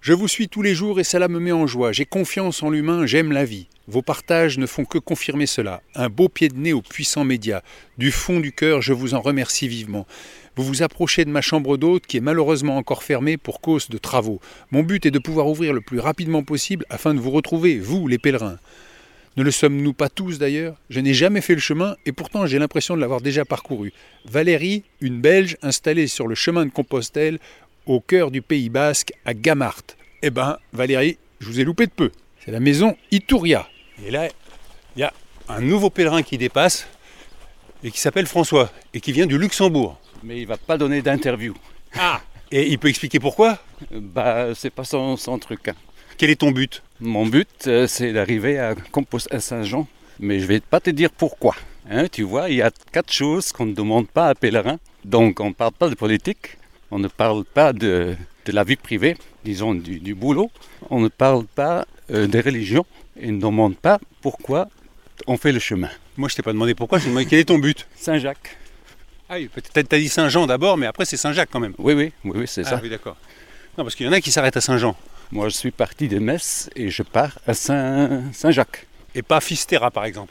Je 0.00 0.12
vous 0.12 0.28
suis 0.28 0.48
tous 0.48 0.62
les 0.62 0.74
jours 0.74 0.98
et 0.98 1.04
cela 1.04 1.28
me 1.28 1.38
met 1.38 1.52
en 1.52 1.66
joie. 1.66 1.92
J'ai 1.92 2.06
confiance 2.06 2.62
en 2.62 2.70
l'humain, 2.70 3.06
j'aime 3.06 3.32
la 3.32 3.44
vie. 3.44 3.68
Vos 3.88 4.02
partages 4.02 4.58
ne 4.58 4.66
font 4.66 4.84
que 4.84 4.98
confirmer 4.98 5.46
cela. 5.46 5.80
Un 5.94 6.08
beau 6.08 6.28
pied 6.28 6.48
de 6.48 6.56
nez 6.56 6.72
aux 6.72 6.82
puissants 6.82 7.24
médias. 7.24 7.62
Du 7.98 8.10
fond 8.10 8.40
du 8.40 8.52
cœur, 8.52 8.82
je 8.82 8.92
vous 8.92 9.14
en 9.14 9.20
remercie 9.20 9.68
vivement. 9.68 10.06
Vous 10.54 10.64
vous 10.64 10.82
approchez 10.82 11.24
de 11.24 11.30
ma 11.30 11.40
chambre 11.40 11.78
d'hôte 11.78 12.06
qui 12.06 12.18
est 12.18 12.20
malheureusement 12.20 12.76
encore 12.76 13.02
fermée 13.02 13.38
pour 13.38 13.62
cause 13.62 13.88
de 13.88 13.96
travaux. 13.96 14.38
Mon 14.70 14.82
but 14.82 15.06
est 15.06 15.10
de 15.10 15.18
pouvoir 15.18 15.46
ouvrir 15.46 15.72
le 15.72 15.80
plus 15.80 15.98
rapidement 15.98 16.42
possible 16.42 16.84
afin 16.90 17.14
de 17.14 17.20
vous 17.20 17.30
retrouver, 17.30 17.78
vous, 17.78 18.06
les 18.06 18.18
pèlerins. 18.18 18.58
Ne 19.38 19.44
le 19.44 19.50
sommes-nous 19.50 19.94
pas 19.94 20.10
tous 20.10 20.38
d'ailleurs? 20.38 20.76
Je 20.90 21.00
n'ai 21.00 21.14
jamais 21.14 21.40
fait 21.40 21.54
le 21.54 21.60
chemin 21.60 21.96
et 22.04 22.12
pourtant 22.12 22.44
j'ai 22.44 22.58
l'impression 22.58 22.94
de 22.96 23.00
l'avoir 23.00 23.22
déjà 23.22 23.46
parcouru. 23.46 23.94
Valérie, 24.26 24.84
une 25.00 25.22
Belge 25.22 25.56
installée 25.62 26.06
sur 26.06 26.28
le 26.28 26.34
chemin 26.34 26.66
de 26.66 26.70
Compostelle 26.70 27.38
au 27.86 28.00
cœur 28.00 28.30
du 28.30 28.42
Pays 28.42 28.68
Basque 28.68 29.14
à 29.24 29.32
Gamart. 29.32 29.82
Eh 30.20 30.28
ben, 30.28 30.58
Valérie, 30.74 31.16
je 31.40 31.46
vous 31.46 31.60
ai 31.60 31.64
loupé 31.64 31.86
de 31.86 31.92
peu. 31.92 32.10
C'est 32.44 32.50
la 32.50 32.60
maison 32.60 32.94
Itouria. 33.10 33.66
Et 34.06 34.10
là, 34.10 34.28
il 34.96 35.00
y 35.00 35.02
a 35.02 35.14
un 35.48 35.62
nouveau 35.62 35.88
pèlerin 35.88 36.22
qui 36.22 36.36
dépasse 36.36 36.86
et 37.82 37.90
qui 37.90 37.98
s'appelle 37.98 38.26
François 38.26 38.70
et 38.92 39.00
qui 39.00 39.12
vient 39.12 39.26
du 39.26 39.38
Luxembourg. 39.38 39.98
Mais 40.22 40.40
il 40.40 40.46
va 40.46 40.56
pas 40.56 40.78
donner 40.78 41.02
d'interview. 41.02 41.54
Ah 41.98 42.20
Et 42.50 42.68
il 42.68 42.78
peut 42.78 42.88
expliquer 42.88 43.18
pourquoi? 43.18 43.58
Bah, 43.90 44.54
c'est 44.54 44.70
pas 44.70 44.84
son, 44.84 45.16
truc. 45.40 45.68
Hein. 45.68 45.74
Quel 46.16 46.30
est 46.30 46.36
ton 46.36 46.50
but? 46.50 46.82
Mon 47.00 47.26
but, 47.26 47.48
euh, 47.66 47.86
c'est 47.86 48.12
d'arriver 48.12 48.58
à 48.58 48.74
Compost 48.92 49.32
à 49.32 49.40
Saint-Jean. 49.40 49.88
Mais 50.20 50.38
je 50.38 50.46
vais 50.46 50.60
pas 50.60 50.80
te 50.80 50.90
dire 50.90 51.10
pourquoi. 51.10 51.56
Hein, 51.90 52.06
tu 52.10 52.22
vois, 52.22 52.48
il 52.48 52.56
y 52.56 52.62
a 52.62 52.70
quatre 52.92 53.12
choses 53.12 53.50
qu'on 53.50 53.66
ne 53.66 53.74
demande 53.74 54.08
pas 54.08 54.28
à 54.28 54.34
pèlerin. 54.34 54.78
Donc, 55.04 55.40
on 55.40 55.48
ne 55.48 55.54
parle 55.54 55.72
pas 55.72 55.88
de 55.88 55.94
politique, 55.96 56.58
on 56.92 56.98
ne 56.98 57.08
parle 57.08 57.44
pas 57.44 57.72
de, 57.72 58.16
la 58.46 58.62
vie 58.62 58.76
privée, 58.76 59.16
disons 59.44 59.74
du, 59.74 60.14
boulot, 60.14 60.50
on 60.90 61.00
ne 61.00 61.08
parle 61.08 61.44
pas 61.44 61.86
euh, 62.12 62.28
des 62.28 62.40
religions, 62.40 62.86
et 63.18 63.32
ne 63.32 63.40
demande 63.40 63.76
pas 63.76 63.98
pourquoi 64.20 64.68
on 65.26 65.36
fait 65.36 65.50
le 65.50 65.58
chemin. 65.58 65.90
Moi, 66.16 66.28
je 66.28 66.36
t'ai 66.36 66.42
pas 66.42 66.52
demandé 66.52 66.74
pourquoi, 66.74 66.98
je 66.98 67.04
t'ai 67.04 67.10
demandé 67.10 67.26
quel 67.26 67.40
est 67.40 67.44
ton 67.46 67.58
but? 67.58 67.88
Saint-Jacques. 67.96 68.56
Ah 69.34 69.36
oui, 69.38 69.48
peut-être 69.48 69.88
t'as 69.88 69.96
dit 69.96 70.10
Saint-Jean 70.10 70.46
d'abord, 70.46 70.76
mais 70.76 70.84
après 70.84 71.06
c'est 71.06 71.16
Saint-Jacques 71.16 71.48
quand 71.50 71.58
même. 71.60 71.72
Oui, 71.78 71.94
oui, 71.94 72.12
oui, 72.24 72.32
oui 72.34 72.44
c'est 72.46 72.66
Ah 72.66 72.70
ça. 72.70 72.80
oui, 72.82 72.90
d'accord. 72.90 73.16
Non, 73.78 73.84
parce 73.84 73.94
qu'il 73.94 74.04
y 74.04 74.08
en 74.08 74.12
a 74.12 74.20
qui 74.20 74.30
s'arrêtent 74.30 74.58
à 74.58 74.60
Saint-Jean. 74.60 74.94
Moi, 75.30 75.48
je 75.48 75.54
suis 75.56 75.70
parti 75.70 76.06
de 76.06 76.18
Metz 76.18 76.68
et 76.76 76.90
je 76.90 77.02
pars 77.02 77.38
à 77.46 77.54
Saint- 77.54 78.24
Saint-Jacques. 78.34 78.86
Et 79.14 79.22
pas 79.22 79.40
Fistera, 79.40 79.90
par 79.90 80.04
exemple. 80.04 80.30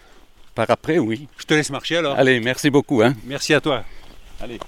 Par 0.53 0.69
après, 0.69 0.99
oui. 0.99 1.27
Je 1.39 1.45
te 1.45 1.55
laisse 1.55 1.71
marcher 1.71 1.97
alors. 1.97 2.15
Allez, 2.19 2.39
merci 2.39 2.69
beaucoup. 2.69 3.01
Hein. 3.01 3.15
Merci 3.25 3.55
à 3.55 3.61
toi. 3.61 3.83
Allez, 4.39 4.59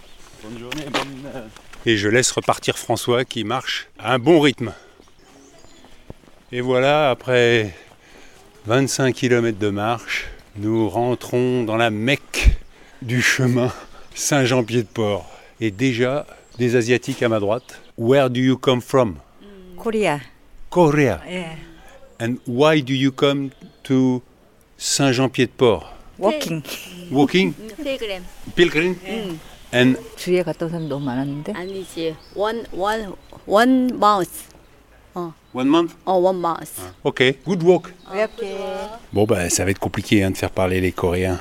bonne 0.43 0.57
journée. 0.57 0.85
Bonne, 0.91 1.31
euh, 1.35 1.45
Et 1.85 1.97
je 1.97 2.07
laisse 2.09 2.31
repartir 2.31 2.79
François 2.79 3.25
qui 3.25 3.43
marche 3.43 3.87
à 3.99 4.13
un 4.15 4.17
bon 4.19 4.39
rythme. 4.39 4.73
Et 6.51 6.61
voilà, 6.61 7.11
après 7.11 7.75
25 8.65 9.13
km 9.13 9.59
de 9.59 9.69
marche, 9.69 10.25
nous 10.55 10.89
rentrons 10.89 11.63
dans 11.63 11.77
la 11.77 11.91
Mecque 11.91 12.49
du 13.03 13.21
chemin 13.21 13.71
Saint-Jean-Pied-de-Port. 14.14 15.24
Et 15.60 15.70
déjà, 15.70 16.26
des 16.58 16.76
Asiatiques 16.76 17.22
à 17.22 17.28
ma 17.28 17.40
droite. 17.40 17.80
Where 17.96 18.28
do 18.30 18.40
you 18.40 18.56
come 18.56 18.80
from? 18.80 19.16
Korea. 19.76 20.20
Korea. 20.70 21.20
Yeah. 21.28 21.56
And 22.20 22.36
why 22.46 22.80
do 22.80 22.92
you 22.94 23.12
come 23.12 23.50
to 23.84 24.22
Saint-Jean-Pied-de-Port? 24.76 25.84
Walking. 26.18 26.62
Walking? 27.12 27.54
필그램 27.84 28.24
Pilgrim? 28.56 28.96
And 29.72 29.96
주위에 30.16 30.42
갔다 30.42 30.64
온 30.66 30.70
사람 30.70 30.88
너무 30.88 31.04
많았는데. 31.04 31.52
아니지 31.52 32.16
one 32.34 32.64
one 32.72 33.12
one 33.46 33.92
month 33.94 34.48
one 35.52 35.68
month? 35.68 35.94
어 36.04 36.14
one 36.18 36.38
month 36.38 36.80
Ok, 37.04 37.38
good 37.44 37.62
walk. 37.62 37.92
이렇게. 38.12 38.58
Bon, 39.12 39.26
bah, 39.26 39.48
ça 39.48 39.64
va 39.64 39.70
être 39.70 39.78
compliqué 39.78 40.24
hein, 40.24 40.32
de 40.32 40.36
faire 40.36 40.50
parler 40.50 40.80
les 40.80 40.90
Coréens 40.92 41.38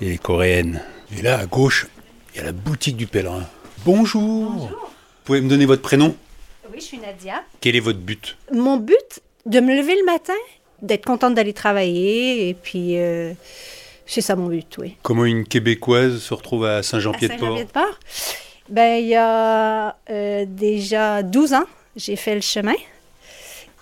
et 0.00 0.08
les 0.08 0.18
Coréennes. 0.18 0.80
Et 1.16 1.20
là, 1.22 1.38
à 1.40 1.46
gauche, 1.46 1.86
il 2.33 2.37
y 2.37 2.41
a 2.41 2.45
la 2.45 2.51
boutique 2.51 2.97
du 2.97 3.07
pèlerin. 3.07 3.45
Bonjour. 3.85 4.21
Vous 4.21 4.69
pouvez 5.23 5.41
me 5.41 5.49
donner 5.49 5.65
votre 5.65 5.81
prénom 5.81 6.15
Oui, 6.71 6.79
je 6.79 6.85
suis 6.85 6.97
Nadia. 6.97 7.43
Quel 7.59 7.75
est 7.75 7.81
votre 7.81 7.99
but 7.99 8.37
Mon 8.53 8.77
but, 8.77 9.21
de 9.45 9.59
me 9.59 9.75
lever 9.75 9.95
le 9.95 10.05
matin, 10.05 10.33
d'être 10.81 11.05
contente 11.05 11.35
d'aller 11.35 11.53
travailler, 11.53 12.49
et 12.49 12.53
puis 12.53 12.97
euh, 12.97 13.33
c'est 14.05 14.21
ça 14.21 14.35
mon 14.35 14.47
but, 14.47 14.77
oui. 14.77 14.95
Comment 15.01 15.25
une 15.25 15.45
Québécoise 15.45 16.19
se 16.19 16.33
retrouve 16.33 16.65
à 16.65 16.83
Saint-Jean-Pied-de-Port 16.83 17.39
Saint-Jean-Pied-de-Port, 17.39 17.99
ben, 18.69 19.01
il 19.01 19.07
y 19.07 19.15
a 19.15 19.97
euh, 20.09 20.45
déjà 20.47 21.23
12 21.23 21.53
ans, 21.53 21.65
j'ai 21.95 22.15
fait 22.15 22.35
le 22.35 22.41
chemin. 22.41 22.75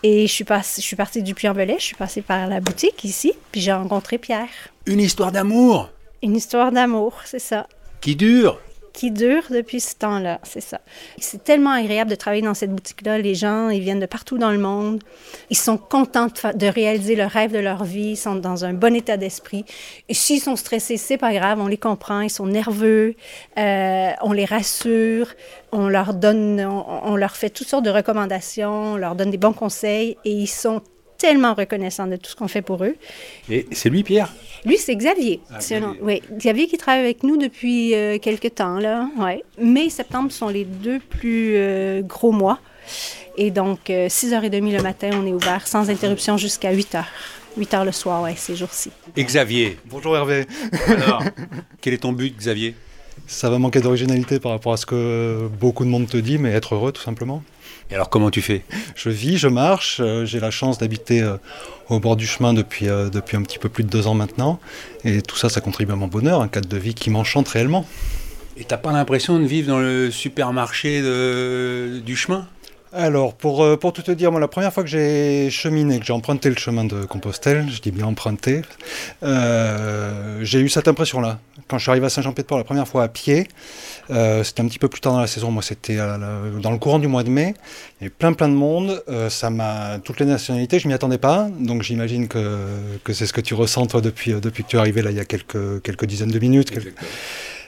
Et 0.02 0.28
je 0.28 0.32
suis, 0.32 0.46
je 0.48 0.82
suis 0.82 0.96
partie 0.96 1.22
du 1.22 1.36
Puy-en-Velay, 1.36 1.76
je 1.78 1.84
suis 1.84 1.96
passée 1.96 2.22
par 2.22 2.48
la 2.48 2.62
boutique 2.62 3.04
ici, 3.04 3.34
puis 3.52 3.60
j'ai 3.60 3.74
rencontré 3.74 4.18
Pierre. 4.18 4.48
Une 4.86 5.02
histoire 5.02 5.34
d'amour 5.34 5.90
Une 6.24 6.38
histoire 6.38 6.72
d'amour, 6.72 7.20
c'est 7.26 7.40
ça. 7.40 7.68
Qui 8.02 8.16
dure? 8.16 8.60
qui 9.00 9.12
dure 9.12 9.44
depuis 9.50 9.80
ce 9.80 9.96
temps-là, 9.96 10.42
c'est 10.44 10.60
ça. 10.60 10.82
C'est 11.20 11.42
tellement 11.42 11.72
agréable 11.72 12.10
de 12.10 12.16
travailler 12.16 12.42
dans 12.42 12.54
cette 12.54 12.72
boutique-là. 12.72 13.18
Les 13.18 13.34
gens, 13.34 13.70
ils 13.70 13.80
viennent 13.80 14.02
de 14.02 14.06
partout 14.06 14.38
dans 14.38 14.52
le 14.52 14.58
monde. 14.58 15.02
Ils 15.50 15.58
sont 15.58 15.78
contents 15.78 16.28
de, 16.28 16.68
réaliser 16.68 17.16
le 17.16 17.26
rêve 17.26 17.54
de 17.54 17.60
leur 17.60 17.86
vie. 17.86 18.12
Ils 18.12 18.18
sont 18.18 18.36
dans 18.36 18.66
un 18.66 18.74
bon 18.74 18.94
état 18.94 19.16
d'esprit. 19.16 19.64
Et 20.10 20.14
s'ils 20.14 20.42
sont 20.42 20.58
stressés, 20.58 20.98
c'est 20.98 21.18
pas 21.18 21.32
grave, 21.34 21.62
on 21.62 21.68
les 21.68 21.78
comprend. 21.78 22.20
Ils 22.20 22.30
sont 22.30 22.48
nerveux, 22.48 23.16
euh, 23.58 24.12
on 24.22 24.34
les 24.34 24.44
rassure, 24.44 25.34
on 25.72 25.88
leur 25.88 26.14
donne, 26.14 26.60
on, 26.60 26.86
on 27.06 27.16
leur 27.16 27.38
fait 27.38 27.50
toutes 27.50 27.70
sortes 27.70 27.86
de 27.86 27.92
recommandations, 27.92 28.94
on 28.94 28.98
leur 28.98 29.16
donne 29.16 29.32
des 29.32 29.38
bons 29.38 29.54
conseils 29.54 30.18
et 30.26 30.32
ils 30.32 30.48
sont 30.48 30.82
tellement 31.20 31.54
reconnaissants 31.54 32.08
de 32.08 32.16
tout 32.16 32.32
ce 32.32 32.36
qu'on 32.36 32.48
fait 32.48 32.64
pour 32.64 32.84
eux. 32.84 32.96
Et 33.50 33.68
c'est 33.72 33.90
lui, 33.90 34.04
Pierre? 34.04 34.34
Lui, 34.66 34.78
c'est 34.78 34.96
Xavier. 34.96 35.42
Ah, 35.52 35.60
C'est 35.60 35.76
un 35.76 35.96
oui, 36.02 36.22
Xavier 36.38 36.68
qui 36.68 36.78
travaille 36.78 37.02
avec 37.02 37.24
nous 37.24 37.38
depuis 37.38 37.94
euh, 37.94 38.18
quelques 38.18 38.56
temps. 38.56 38.80
Là. 38.80 39.08
Ouais. 39.18 39.44
Mai 39.60 39.86
et 39.86 39.90
septembre 39.90 40.32
sont 40.32 40.48
les 40.48 40.66
deux 40.66 41.00
plus 41.00 41.54
euh, 41.56 42.02
gros 42.02 42.32
mois. 42.32 42.60
Et 43.38 43.52
donc, 43.52 43.90
euh, 43.90 44.08
6h30 44.08 44.76
le 44.76 44.82
matin, 44.82 45.12
on 45.14 45.26
est 45.28 45.34
ouvert 45.34 45.68
sans 45.68 45.90
interruption 45.90 46.38
jusqu'à 46.38 46.74
8h. 46.74 47.04
8h 47.58 47.86
le 47.86 47.92
soir, 47.92 48.22
ouais, 48.24 48.36
ces 48.36 48.56
jours-ci. 48.56 48.92
Et 49.16 49.24
Xavier? 49.24 49.78
Bonjour 49.86 50.16
Hervé. 50.16 50.46
Alors, 50.88 51.24
quel 51.82 51.94
est 51.94 52.00
ton 52.00 52.14
but, 52.14 52.36
Xavier? 52.38 52.76
Ça 53.28 53.50
va 53.50 53.60
manquer 53.60 53.80
d'originalité 53.82 54.40
par 54.40 54.52
rapport 54.52 54.74
à 54.74 54.78
ce 54.78 54.86
que 54.86 55.48
beaucoup 55.60 55.86
de 55.86 55.90
monde 55.90 56.08
te 56.08 56.18
dit, 56.18 56.38
mais 56.38 56.52
être 56.52 56.76
heureux 56.76 56.92
tout 56.92 57.02
simplement. 57.02 57.44
Et 57.92 57.96
alors, 57.96 58.10
comment 58.10 58.30
tu 58.30 58.42
fais? 58.42 58.64
Je 58.96 59.10
vis, 59.10 59.38
je 59.38 59.48
marche, 59.48 60.00
euh, 60.00 60.26
j'ai 60.26 60.40
la 60.40 60.52
chance 60.52 60.78
d'habiter 60.78 61.22
euh, 61.22 61.38
au 61.90 62.00
bord 62.00 62.16
du 62.16 62.28
chemin 62.28 62.54
depuis, 62.54 62.88
euh, 62.88 63.10
depuis 63.10 63.36
un 63.38 63.42
petit 63.42 63.58
peu 63.58 63.70
plus 63.70 63.84
de 63.84 63.90
deux 63.90 64.06
ans 64.08 64.14
maintenant. 64.14 64.60
Et 65.06 65.22
tout 65.22 65.38
ça, 65.38 65.50
ça 65.50 65.60
contribue 65.62 65.92
à 65.92 65.96
mon 65.96 66.08
bonheur, 66.08 66.42
un 66.42 66.48
cadre 66.48 66.68
de 66.70 66.78
vie 66.78 66.94
qui 66.94 67.10
m'enchante 67.10 67.48
réellement. 67.48 67.88
Et 68.58 68.64
t'as 68.64 68.78
pas 68.78 68.92
l'impression 68.92 69.40
de 69.40 69.46
vivre 69.46 69.70
dans 69.70 69.80
le 69.80 70.12
supermarché 70.12 71.02
de- 71.02 72.02
du 72.06 72.16
chemin? 72.16 72.48
Alors, 72.92 73.36
pour, 73.36 73.64
euh, 73.64 73.78
pour 73.78 73.94
tout 73.94 74.02
te 74.02 74.10
dire, 74.10 74.32
moi, 74.32 74.40
la 74.40 74.48
première 74.48 74.74
fois 74.74 74.82
que 74.82 74.90
j'ai 74.90 75.52
cheminé, 75.52 76.00
que 76.00 76.06
j'ai 76.06 76.14
emprunté 76.14 76.50
le 76.50 76.56
chemin 76.56 76.86
de 76.86 77.06
Compostelle, 77.06 77.68
je 77.72 77.82
dis 77.82 77.92
bien 77.92 78.08
emprunté, 78.08 78.64
euh, 79.22 80.40
j'ai 80.42 80.60
eu 80.60 80.70
cette 80.70 80.88
impression-là. 80.88 81.40
Quand 81.68 81.78
je 81.78 81.84
suis 81.84 81.92
arrivé 81.92 82.08
à 82.08 82.10
Saint-Jean-Pied-de-Port 82.10 82.58
la 82.58 82.64
première 82.64 82.88
fois 82.88 83.04
à 83.04 83.08
pied, 83.08 83.48
euh, 84.10 84.44
c'était 84.44 84.62
un 84.62 84.68
petit 84.68 84.80
peu 84.80 84.88
plus 84.88 85.02
tard 85.02 85.14
dans 85.14 85.20
la 85.20 85.28
saison, 85.28 85.52
moi 85.52 85.62
c'était 85.62 85.98
dans 85.98 86.72
le 86.72 86.78
courant 86.80 86.98
du 86.98 87.08
mois 87.08 87.22
de 87.22 87.30
mai, 87.30 87.54
il 88.00 88.06
y 88.06 88.06
avait 88.06 88.10
plein 88.10 88.34
plein 88.34 88.50
de 88.50 88.56
monde, 88.56 89.04
ça 89.30 89.52
m'a 89.52 90.00
toutes 90.04 90.20
les 90.20 90.26
nationalités, 90.26 90.80
je 90.80 90.88
m'y 90.88 90.96
attendais 90.96 91.20
pas, 91.20 91.48
donc 91.60 91.84
j'imagine 91.84 92.28
que, 92.28 92.58
que 93.04 93.14
c'est 93.14 93.28
ce 93.28 93.34
que 93.34 93.42
tu 93.42 93.54
ressens 93.54 93.86
toi 93.86 94.02
depuis, 94.02 94.34
depuis 94.34 94.64
que 94.64 94.70
tu 94.70 94.78
es 94.78 94.80
arrivé 94.80 95.04
là 95.04 95.12
il 95.12 95.18
y 95.18 95.20
a 95.20 95.26
quelques, 95.26 95.84
quelques 95.84 96.06
dizaines 96.06 96.32
de 96.32 96.40
minutes. 96.40 96.72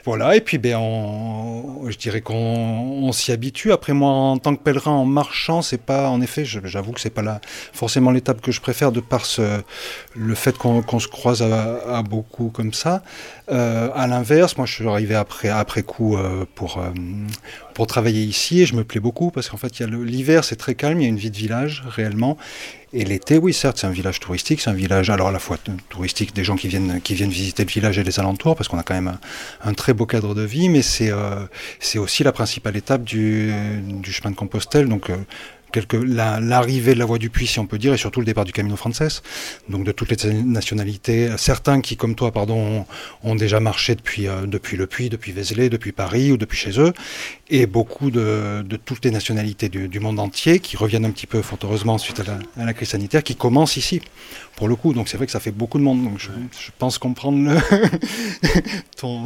Voilà, 0.04 0.34
et 0.34 0.40
puis 0.40 0.58
ben, 0.58 0.78
je 1.88 1.96
dirais 1.96 2.20
qu'on 2.20 2.34
on 2.34 3.12
s'y 3.12 3.30
habitue. 3.30 3.70
Après 3.70 3.92
moi, 3.92 4.10
en 4.10 4.38
tant 4.38 4.56
que 4.56 4.62
pèlerin, 4.62 4.90
en 4.90 5.04
marchant, 5.04 5.62
c'est 5.62 5.80
pas, 5.80 6.08
en 6.08 6.20
effet, 6.20 6.44
j'avoue 6.44 6.92
que 6.92 7.00
c'est 7.00 7.10
pas 7.10 7.22
la, 7.22 7.40
forcément 7.72 8.10
l'étape 8.10 8.40
que 8.40 8.50
je 8.50 8.60
préfère 8.60 8.90
de 8.90 9.00
par 9.00 9.24
ce, 9.26 9.60
le 10.16 10.34
fait 10.34 10.56
qu'on 10.58 10.98
se 10.98 11.08
croise 11.08 11.42
à, 11.42 12.02
beaucoup 12.02 12.50
comme 12.50 12.72
ça. 12.72 13.02
Euh, 13.50 13.90
à 13.94 14.06
l'inverse, 14.06 14.56
moi, 14.56 14.66
je 14.66 14.74
suis 14.74 14.88
arrivé 14.88 15.14
après, 15.14 15.48
après 15.48 15.82
coup 15.82 16.16
euh, 16.16 16.46
pour, 16.54 16.78
euh, 16.78 16.90
pour 17.74 17.86
travailler 17.86 18.22
ici 18.22 18.62
et 18.62 18.66
je 18.66 18.74
me 18.74 18.84
plais 18.84 19.00
beaucoup 19.00 19.30
parce 19.30 19.48
qu'en 19.48 19.56
fait, 19.56 19.78
l'hiver, 19.80 20.42
c'est 20.42 20.56
très 20.56 20.74
calme, 20.74 21.00
il 21.00 21.04
y 21.04 21.06
a 21.06 21.10
une 21.10 21.16
vie 21.16 21.30
de 21.30 21.36
village 21.36 21.84
réellement. 21.86 22.36
Et 22.94 23.04
l'été, 23.04 23.38
oui, 23.38 23.54
certes, 23.54 23.78
c'est 23.78 23.86
un 23.86 23.90
village 23.90 24.20
touristique, 24.20 24.60
c'est 24.60 24.68
un 24.68 24.74
village, 24.74 25.08
alors 25.08 25.28
à 25.28 25.32
la 25.32 25.38
fois 25.38 25.56
touristique, 25.88 26.34
des 26.34 26.44
gens 26.44 26.56
qui 26.56 26.68
viennent, 26.68 27.00
qui 27.00 27.14
viennent 27.14 27.30
visiter 27.30 27.64
le 27.64 27.70
village 27.70 27.98
et 27.98 28.04
les 28.04 28.20
alentours, 28.20 28.54
parce 28.54 28.68
qu'on 28.68 28.78
a 28.78 28.82
quand 28.82 28.94
même 28.94 29.16
un, 29.64 29.72
très 29.72 29.94
beau 29.94 30.04
cadre 30.04 30.34
de 30.34 30.42
vie, 30.42 30.68
mais 30.68 30.82
c'est 30.82 31.10
euh, 31.10 31.46
aussi 31.96 32.22
la 32.22 32.32
principale 32.32 32.76
étape 32.76 33.02
du, 33.02 33.50
du 33.82 34.12
chemin 34.12 34.30
de 34.30 34.36
Compostelle, 34.36 34.88
donc 34.88 35.08
euh, 35.08 35.16
la- 36.06 36.40
l'arrivée 36.40 36.94
de 36.94 36.98
la 36.98 37.04
voie 37.04 37.18
du 37.18 37.30
Puy, 37.30 37.46
si 37.46 37.58
on 37.58 37.66
peut 37.66 37.78
dire, 37.78 37.92
et 37.94 37.96
surtout 37.96 38.20
le 38.20 38.26
départ 38.26 38.44
du 38.44 38.52
Camino 38.52 38.76
Frances, 38.76 39.22
donc 39.68 39.84
de 39.84 39.92
toutes 39.92 40.10
les 40.22 40.32
nationalités, 40.42 41.30
certains 41.36 41.80
qui, 41.80 41.96
comme 41.96 42.14
toi, 42.14 42.30
pardon, 42.32 42.56
ont, 43.22 43.30
ont 43.30 43.34
déjà 43.34 43.60
marché 43.60 43.94
depuis, 43.94 44.28
euh, 44.28 44.46
depuis 44.46 44.76
le 44.76 44.86
Puy, 44.86 45.08
depuis 45.08 45.32
Vézelay, 45.32 45.68
depuis 45.70 45.92
Paris 45.92 46.32
ou 46.32 46.36
depuis 46.36 46.58
chez 46.58 46.78
eux, 46.80 46.92
et 47.50 47.66
beaucoup 47.66 48.10
de, 48.10 48.62
de 48.66 48.76
toutes 48.76 49.04
les 49.04 49.10
nationalités 49.10 49.68
du, 49.68 49.88
du 49.88 50.00
monde 50.00 50.18
entier 50.18 50.58
qui 50.58 50.76
reviennent 50.76 51.04
un 51.04 51.10
petit 51.10 51.26
peu, 51.26 51.42
fort 51.42 51.58
heureusement, 51.64 51.98
suite 51.98 52.20
à 52.20 52.24
la, 52.24 52.38
à 52.62 52.66
la 52.66 52.72
crise 52.74 52.88
sanitaire, 52.88 53.22
qui 53.22 53.34
commencent 53.36 53.76
ici, 53.76 54.00
pour 54.56 54.68
le 54.68 54.76
coup. 54.76 54.92
Donc 54.94 55.08
c'est 55.08 55.16
vrai 55.16 55.26
que 55.26 55.32
ça 55.32 55.40
fait 55.40 55.50
beaucoup 55.50 55.78
de 55.78 55.84
monde. 55.84 56.02
Donc 56.04 56.18
je, 56.18 56.28
je 56.28 56.70
pense 56.78 56.98
comprendre 56.98 57.38
le 57.38 57.56
ton, 58.96 59.24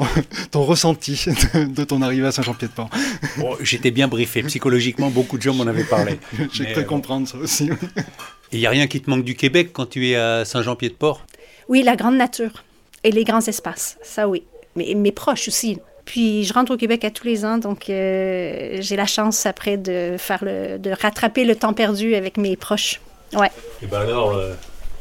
ton 0.50 0.65
ressenti 0.65 1.25
de, 1.55 1.65
de 1.65 1.85
ton 1.85 2.03
arrivée 2.03 2.26
à 2.26 2.33
Saint-Jean-Pied-de-Port. 2.33 2.91
Bon, 3.38 3.57
j'étais 3.61 3.91
bien 3.91 4.09
briefé. 4.09 4.43
Psychologiquement, 4.43 5.11
beaucoup 5.11 5.37
de 5.38 5.43
gens 5.43 5.55
m'en 5.55 5.67
avaient 5.67 5.85
parlé. 5.85 6.19
J'ai 6.52 6.66
cru 6.66 6.83
euh, 6.83 6.85
comprendre 6.85 7.26
ça 7.28 7.38
aussi. 7.38 7.71
Et 8.52 8.57
il 8.57 8.61
n'y 8.61 8.66
a 8.66 8.71
rien 8.71 8.87
qui 8.87 9.00
te 9.00 9.11
manque 9.11 9.25
du 9.25 9.35
Québec 9.35 9.71
quand 9.73 9.87
tu 9.87 10.09
es 10.09 10.16
à 10.16 10.45
Saint-Jean-Pied-de-Port? 10.45 11.26
Oui, 11.69 11.83
la 11.83 11.97
grande 11.97 12.16
nature 12.16 12.64
et 13.02 13.11
les 13.11 13.25
grands 13.25 13.40
espaces, 13.40 13.99
ça 14.02 14.28
oui. 14.28 14.45
Mais 14.76 14.95
mes 14.95 15.12
proches 15.12 15.49
aussi. 15.49 15.78
Puis 16.05 16.45
je 16.45 16.52
rentre 16.52 16.73
au 16.73 16.76
Québec 16.76 17.05
à 17.05 17.11
tous 17.11 17.26
les 17.26 17.45
ans, 17.45 17.59
donc 17.59 17.90
euh, 17.90 18.76
j'ai 18.81 18.95
la 18.95 19.07
chance 19.07 19.45
après 19.45 19.76
de 19.76 20.14
faire 20.19 20.45
le, 20.45 20.78
de 20.78 20.90
rattraper 20.90 21.45
le 21.45 21.57
temps 21.57 21.73
perdu 21.73 22.14
avec 22.14 22.37
mes 22.37 22.57
proches. 22.57 23.00
Ouais. 23.33 23.50
Et 23.83 23.87
ben 23.87 24.00
alors, 24.00 24.35
euh, 24.35 24.55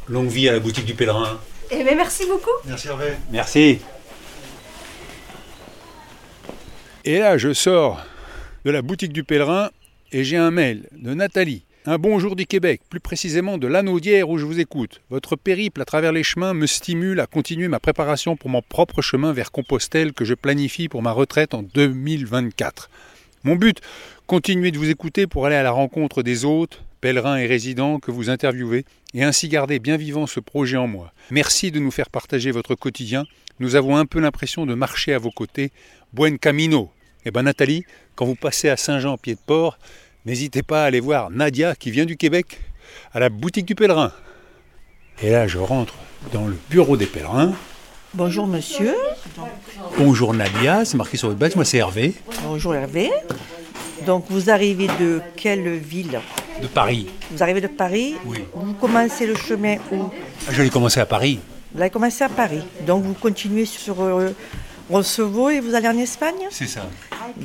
longue 0.08 0.28
vie 0.28 0.48
à 0.48 0.52
la 0.52 0.58
boutique 0.58 0.84
du 0.84 0.94
pèlerin. 0.94 1.38
Eh 1.70 1.84
bien, 1.84 1.94
merci 1.94 2.26
beaucoup. 2.26 2.50
Merci 2.64 2.88
Hervé. 2.88 3.12
Merci. 3.30 3.78
Et 7.04 7.20
là, 7.20 7.38
je 7.38 7.52
sors 7.52 8.00
de 8.64 8.72
la 8.72 8.82
boutique 8.82 9.12
du 9.12 9.22
pèlerin 9.22 9.70
et 10.12 10.24
j'ai 10.24 10.36
un 10.36 10.50
mail 10.50 10.88
de 10.92 11.14
Nathalie. 11.14 11.64
Un 11.84 11.98
bonjour 11.98 12.34
du 12.34 12.46
Québec, 12.46 12.80
plus 12.90 13.00
précisément 13.00 13.58
de 13.58 13.66
l'Anaudière 13.66 14.28
où 14.28 14.38
je 14.38 14.44
vous 14.44 14.58
écoute. 14.58 15.02
Votre 15.08 15.36
périple 15.36 15.80
à 15.80 15.84
travers 15.84 16.12
les 16.12 16.24
chemins 16.24 16.52
me 16.52 16.66
stimule 16.66 17.20
à 17.20 17.26
continuer 17.26 17.68
ma 17.68 17.78
préparation 17.78 18.36
pour 18.36 18.50
mon 18.50 18.60
propre 18.60 19.02
chemin 19.02 19.32
vers 19.32 19.52
Compostelle 19.52 20.12
que 20.12 20.24
je 20.24 20.34
planifie 20.34 20.88
pour 20.88 21.02
ma 21.02 21.12
retraite 21.12 21.54
en 21.54 21.62
2024. 21.62 22.90
Mon 23.44 23.54
but, 23.54 23.80
continuer 24.26 24.72
de 24.72 24.78
vous 24.78 24.90
écouter 24.90 25.28
pour 25.28 25.46
aller 25.46 25.54
à 25.54 25.62
la 25.62 25.70
rencontre 25.70 26.24
des 26.24 26.44
autres, 26.44 26.82
pèlerins 27.00 27.36
et 27.36 27.46
résidents 27.46 28.00
que 28.00 28.10
vous 28.10 28.30
interviewez 28.30 28.84
et 29.14 29.22
ainsi 29.22 29.48
garder 29.48 29.78
bien 29.78 29.96
vivant 29.96 30.26
ce 30.26 30.40
projet 30.40 30.76
en 30.76 30.88
moi. 30.88 31.12
Merci 31.30 31.70
de 31.70 31.78
nous 31.78 31.92
faire 31.92 32.10
partager 32.10 32.50
votre 32.50 32.74
quotidien. 32.74 33.26
Nous 33.60 33.76
avons 33.76 33.96
un 33.96 34.06
peu 34.06 34.18
l'impression 34.18 34.66
de 34.66 34.74
marcher 34.74 35.14
à 35.14 35.18
vos 35.18 35.30
côtés. 35.30 35.70
Buen 36.12 36.38
camino. 36.38 36.90
Eh 37.28 37.32
ben 37.32 37.42
Nathalie, 37.42 37.84
quand 38.14 38.24
vous 38.24 38.36
passez 38.36 38.68
à 38.68 38.76
Saint-Jean-Pied-de-Port, 38.76 39.78
n'hésitez 40.26 40.62
pas 40.62 40.84
à 40.84 40.86
aller 40.86 41.00
voir 41.00 41.28
Nadia 41.28 41.74
qui 41.74 41.90
vient 41.90 42.04
du 42.04 42.16
Québec 42.16 42.60
à 43.12 43.18
la 43.18 43.30
boutique 43.30 43.66
du 43.66 43.74
pèlerin. 43.74 44.12
Et 45.20 45.30
là, 45.30 45.48
je 45.48 45.58
rentre 45.58 45.94
dans 46.32 46.46
le 46.46 46.56
bureau 46.70 46.96
des 46.96 47.06
pèlerins. 47.06 47.52
Bonjour 48.14 48.46
monsieur. 48.46 48.94
Bonjour 49.98 50.34
Nadia, 50.34 50.84
c'est 50.84 50.96
marqué 50.96 51.16
sur 51.16 51.26
votre 51.26 51.40
badge, 51.40 51.56
moi 51.56 51.64
c'est 51.64 51.78
Hervé, 51.78 52.14
Bonjour 52.44 52.76
Hervé. 52.76 53.10
Donc 54.06 54.26
vous 54.30 54.48
arrivez 54.48 54.86
de 54.86 55.20
quelle 55.34 55.78
ville? 55.78 56.20
De 56.62 56.68
Paris. 56.68 57.08
Vous 57.32 57.42
arrivez 57.42 57.60
de 57.60 57.66
Paris? 57.66 58.14
Oui. 58.24 58.44
Vous 58.54 58.72
commencez 58.74 59.26
le 59.26 59.34
chemin 59.34 59.78
où? 59.90 60.10
Ah, 60.48 60.52
Je 60.52 60.62
l'ai 60.62 60.70
commencé 60.70 61.00
à 61.00 61.06
Paris. 61.06 61.40
Vous 61.74 61.80
avez 61.80 61.90
commencé 61.90 62.22
à 62.22 62.28
Paris. 62.28 62.62
Donc 62.86 63.02
vous 63.02 63.14
continuez 63.14 63.64
sur 63.64 64.00
euh, 64.00 64.30
Roncevaux 64.88 65.50
et 65.50 65.58
vous 65.58 65.74
allez 65.74 65.88
en 65.88 65.98
Espagne? 65.98 66.46
C'est 66.50 66.68
ça. 66.68 66.86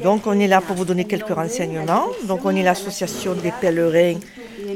Donc 0.04 0.28
on 0.28 0.40
est 0.40 0.48
là 0.48 0.62
pour 0.62 0.76
vous 0.76 0.86
donner 0.86 1.06
quelques 1.06 1.30
renseignements. 1.34 2.08
Donc 2.26 2.46
on 2.46 2.56
est 2.56 2.64
l'association 2.64 3.34
des 3.34 3.52
pèlerins 3.60 4.20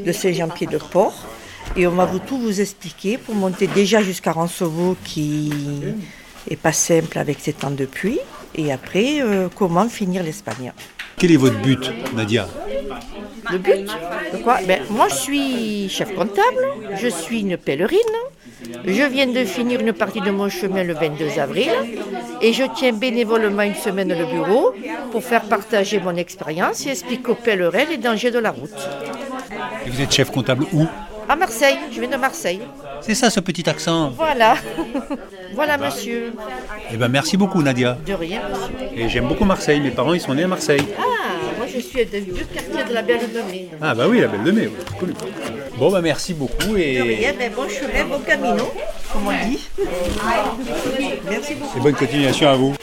de 0.05 0.11
Saint-Jean-Pied-de-Port. 0.11 1.25
Et 1.75 1.87
on 1.87 1.91
va 1.91 2.05
vous 2.05 2.19
tout 2.19 2.37
vous 2.37 2.61
expliquer 2.61 3.17
pour 3.17 3.35
monter 3.35 3.67
déjà 3.67 4.01
jusqu'à 4.01 4.31
Roncevaux 4.31 4.95
qui 5.03 5.51
est 6.49 6.55
pas 6.55 6.71
simple 6.71 7.17
avec 7.17 7.39
ces 7.39 7.53
temps 7.53 7.71
de 7.71 7.85
pluie. 7.85 8.19
Et 8.53 8.71
après, 8.71 9.21
euh, 9.21 9.49
comment 9.53 9.89
finir 9.89 10.23
l'Espagne. 10.23 10.71
Quel 11.17 11.31
est 11.31 11.37
votre 11.37 11.59
but, 11.61 11.91
Nadia? 12.13 12.47
Le 13.51 13.57
but? 13.57 13.85
De 14.33 14.37
quoi? 14.43 14.59
Ben, 14.67 14.81
Moi, 14.89 15.07
je 15.09 15.15
suis 15.15 15.89
chef 15.89 16.13
comptable, 16.15 16.65
je 17.01 17.07
suis 17.07 17.41
une 17.41 17.57
pèlerine. 17.57 17.99
Je 18.85 19.03
viens 19.03 19.27
de 19.27 19.43
finir 19.45 19.81
une 19.81 19.93
partie 19.93 20.21
de 20.21 20.31
mon 20.31 20.49
chemin 20.49 20.83
le 20.83 20.93
22 20.93 21.39
avril 21.39 21.69
et 22.41 22.53
je 22.53 22.63
tiens 22.75 22.93
bénévolement 22.93 23.63
une 23.63 23.75
semaine 23.75 24.09
le 24.09 24.25
bureau 24.25 24.73
pour 25.11 25.23
faire 25.23 25.43
partager 25.43 25.99
mon 25.99 26.15
expérience 26.15 26.85
et 26.85 26.89
expliquer 26.89 27.31
aux 27.31 27.35
pèlerins 27.35 27.85
les 27.89 27.97
dangers 27.97 28.31
de 28.31 28.39
la 28.39 28.51
route. 28.51 28.69
Et 29.85 29.89
Vous 29.89 30.01
êtes 30.01 30.11
chef 30.13 30.31
comptable 30.31 30.65
où? 30.73 30.85
À 31.27 31.35
Marseille, 31.35 31.77
je 31.91 31.99
viens 31.99 32.09
de 32.09 32.17
Marseille. 32.17 32.61
C'est 33.01 33.15
ça 33.15 33.29
ce 33.31 33.39
petit 33.39 33.67
accent. 33.67 34.11
Voilà. 34.11 34.55
voilà, 35.55 35.77
monsieur. 35.77 36.33
Eh 36.91 36.97
ben 36.97 37.07
merci 37.07 37.35
beaucoup 37.35 37.63
Nadia. 37.63 37.97
De 38.05 38.13
rien, 38.13 38.41
monsieur. 38.49 38.99
Et 38.99 39.09
j'aime 39.09 39.27
beaucoup 39.27 39.45
Marseille, 39.45 39.79
mes 39.79 39.89
parents 39.89 40.13
ils 40.13 40.21
sont 40.21 40.35
nés 40.35 40.43
à 40.43 40.47
Marseille. 40.47 40.85
Ah, 40.99 41.03
moi, 41.57 41.65
je 41.67 41.79
suis 41.79 42.05
du 42.05 42.45
quartier 42.45 42.83
de 42.87 42.93
la 42.93 43.01
Belle 43.01 43.31
de 43.33 43.41
Mai. 43.51 43.69
Ah 43.81 43.95
bah 43.95 44.05
oui, 44.07 44.19
la 44.21 44.27
belle 44.27 44.43
de 44.43 44.51
mai, 44.51 44.67
oui, 44.67 44.97
connu. 44.99 45.13
Bon 45.77 45.91
bah 45.91 46.01
merci 46.01 46.33
beaucoup 46.33 46.73
De 46.73 46.77
et, 46.77 47.01
rien, 47.01 47.33
ben, 47.37 47.51
bon 47.55 47.67
chemin, 47.67 48.05
bon 48.05 48.19
camino, 48.19 48.71
comme 49.11 49.27
on 49.27 49.49
dit. 49.49 49.59
Et 51.75 51.79
bonne 51.79 51.95
continuation 51.95 52.47
à 52.47 52.55
vous. 52.55 52.75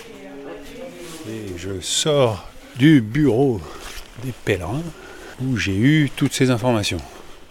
Et 1.28 1.56
je 1.56 1.80
sors 1.80 2.48
du 2.76 3.00
bureau 3.00 3.60
des 4.24 4.32
pèlerins 4.44 4.82
où 5.42 5.56
j'ai 5.56 5.76
eu 5.76 6.10
toutes 6.14 6.32
ces 6.32 6.50
informations. 6.50 7.00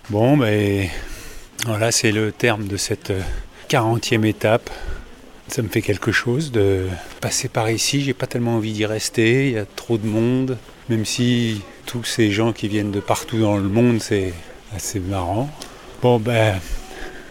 Bon 0.09 0.37
ben 0.37 0.87
voilà, 1.65 1.91
c'est 1.91 2.11
le 2.11 2.31
terme 2.31 2.67
de 2.67 2.77
cette 2.77 3.13
40e 3.69 4.25
étape. 4.25 4.69
Ça 5.47 5.61
me 5.61 5.67
fait 5.67 5.81
quelque 5.81 6.11
chose 6.11 6.51
de 6.51 6.87
passer 7.19 7.49
par 7.49 7.69
ici. 7.69 8.01
J'ai 8.01 8.13
pas 8.13 8.27
tellement 8.27 8.55
envie 8.55 8.73
d'y 8.73 8.85
rester. 8.85 9.47
Il 9.47 9.53
y 9.53 9.57
a 9.57 9.65
trop 9.65 9.97
de 9.97 10.07
monde. 10.07 10.57
Même 10.89 11.05
si 11.05 11.61
tous 11.85 12.03
ces 12.03 12.31
gens 12.31 12.53
qui 12.53 12.67
viennent 12.67 12.91
de 12.91 12.99
partout 12.99 13.39
dans 13.39 13.57
le 13.57 13.67
monde, 13.67 14.01
c'est 14.01 14.33
assez 14.75 14.99
marrant. 14.99 15.49
Bon 16.01 16.19
ben, 16.19 16.59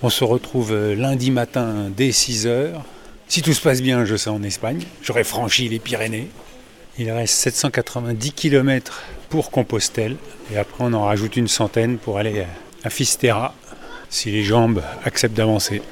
on 0.03 0.11
se 0.11 0.25
retrouve 0.25 0.75
lundi 0.93 1.31
matin 1.31 1.91
dès 1.95 2.13
6 2.13 2.47
heures. 2.47 2.85
Si 3.29 3.43
tout 3.43 3.53
se 3.53 3.61
passe 3.61 3.83
bien, 3.83 4.05
je 4.05 4.17
serai 4.17 4.35
en 4.35 4.43
Espagne. 4.43 4.83
J'aurai 5.03 5.25
franchi 5.25 5.69
les 5.69 5.79
Pyrénées. 5.79 6.29
Il 6.99 7.11
reste 7.11 7.35
790 7.35 8.33
km 8.33 9.03
pour 9.29 9.51
Compostelle. 9.51 10.17
Et 10.53 10.59
après, 10.59 10.85
on 10.85 10.93
en 10.93 11.05
rajoute 11.05 11.37
une 11.37 11.49
centaine 11.49 11.99
pour 11.99 12.19
aller 12.19 12.45
à 12.83 12.91
Fisterra, 12.91 13.55
si 14.09 14.31
les 14.31 14.43
jambes 14.43 14.83
acceptent 15.05 15.37
d'avancer. 15.37 15.83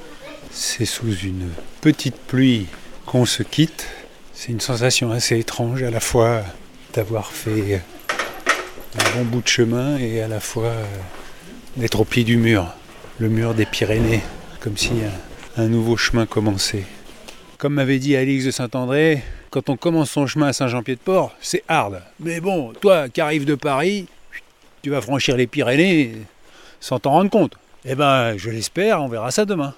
C'est 0.51 0.87
sous 0.87 1.15
une 1.15 1.49
petite 1.81 2.17
pluie 2.17 2.67
qu'on 3.07 3.27
se 3.27 3.43
quitte. 3.43 3.87
C'est 4.35 4.53
une 4.53 4.61
sensation 4.61 5.11
assez 5.11 5.39
étrange 5.39 5.83
à 5.83 5.91
la 5.91 6.01
fois 6.01 6.43
d'avoir 6.95 7.31
fait 7.31 7.83
un 8.99 9.17
bon 9.17 9.25
bout 9.25 9.43
de 9.43 9.49
chemin 9.49 9.99
et 9.99 10.23
à 10.23 10.29
la 10.29 10.41
fois 10.41 10.65
euh, 10.65 10.85
d'être 11.77 12.01
au 12.01 12.05
pied 12.05 12.25
du 12.25 12.37
mur, 12.37 12.75
le 13.19 13.29
mur 13.29 13.55
des 13.55 13.67
Pyrénées, 13.67 14.23
comme 14.61 14.77
si 14.77 14.93
un, 15.57 15.69
nouveau 15.69 15.97
chemin 15.97 16.25
commençait. 16.25 16.85
Comme 17.59 17.75
m'avait 17.75 17.99
dit 17.99 18.15
Alix 18.15 18.45
de 18.45 18.53
Saint-André, 18.53 19.25
quand 19.51 19.69
on 19.69 19.77
commence 19.77 20.11
son 20.11 20.27
chemin 20.29 20.49
à 20.49 20.53
Saint-Jean-Pied-de-Port, 20.53 21.35
c'est 21.41 21.65
hard. 21.67 22.03
Mais 22.21 22.41
bon, 22.41 22.73
toi 22.81 23.09
qui 23.09 23.21
arrives 23.21 23.45
de 23.45 23.57
Paris, 23.57 24.07
tu 24.83 24.91
vas 24.91 25.01
franchir 25.01 25.37
les 25.37 25.49
Pyrénées 25.49 26.13
sans 26.81 27.01
t'en 27.01 27.11
rendre 27.11 27.31
compte. 27.31 27.57
Eh 27.85 27.97
ben, 27.97 28.37
je 28.37 28.51
l'espère, 28.51 29.03
on 29.03 29.09
verra 29.09 29.33
ça 29.33 29.45
demain. 29.45 29.75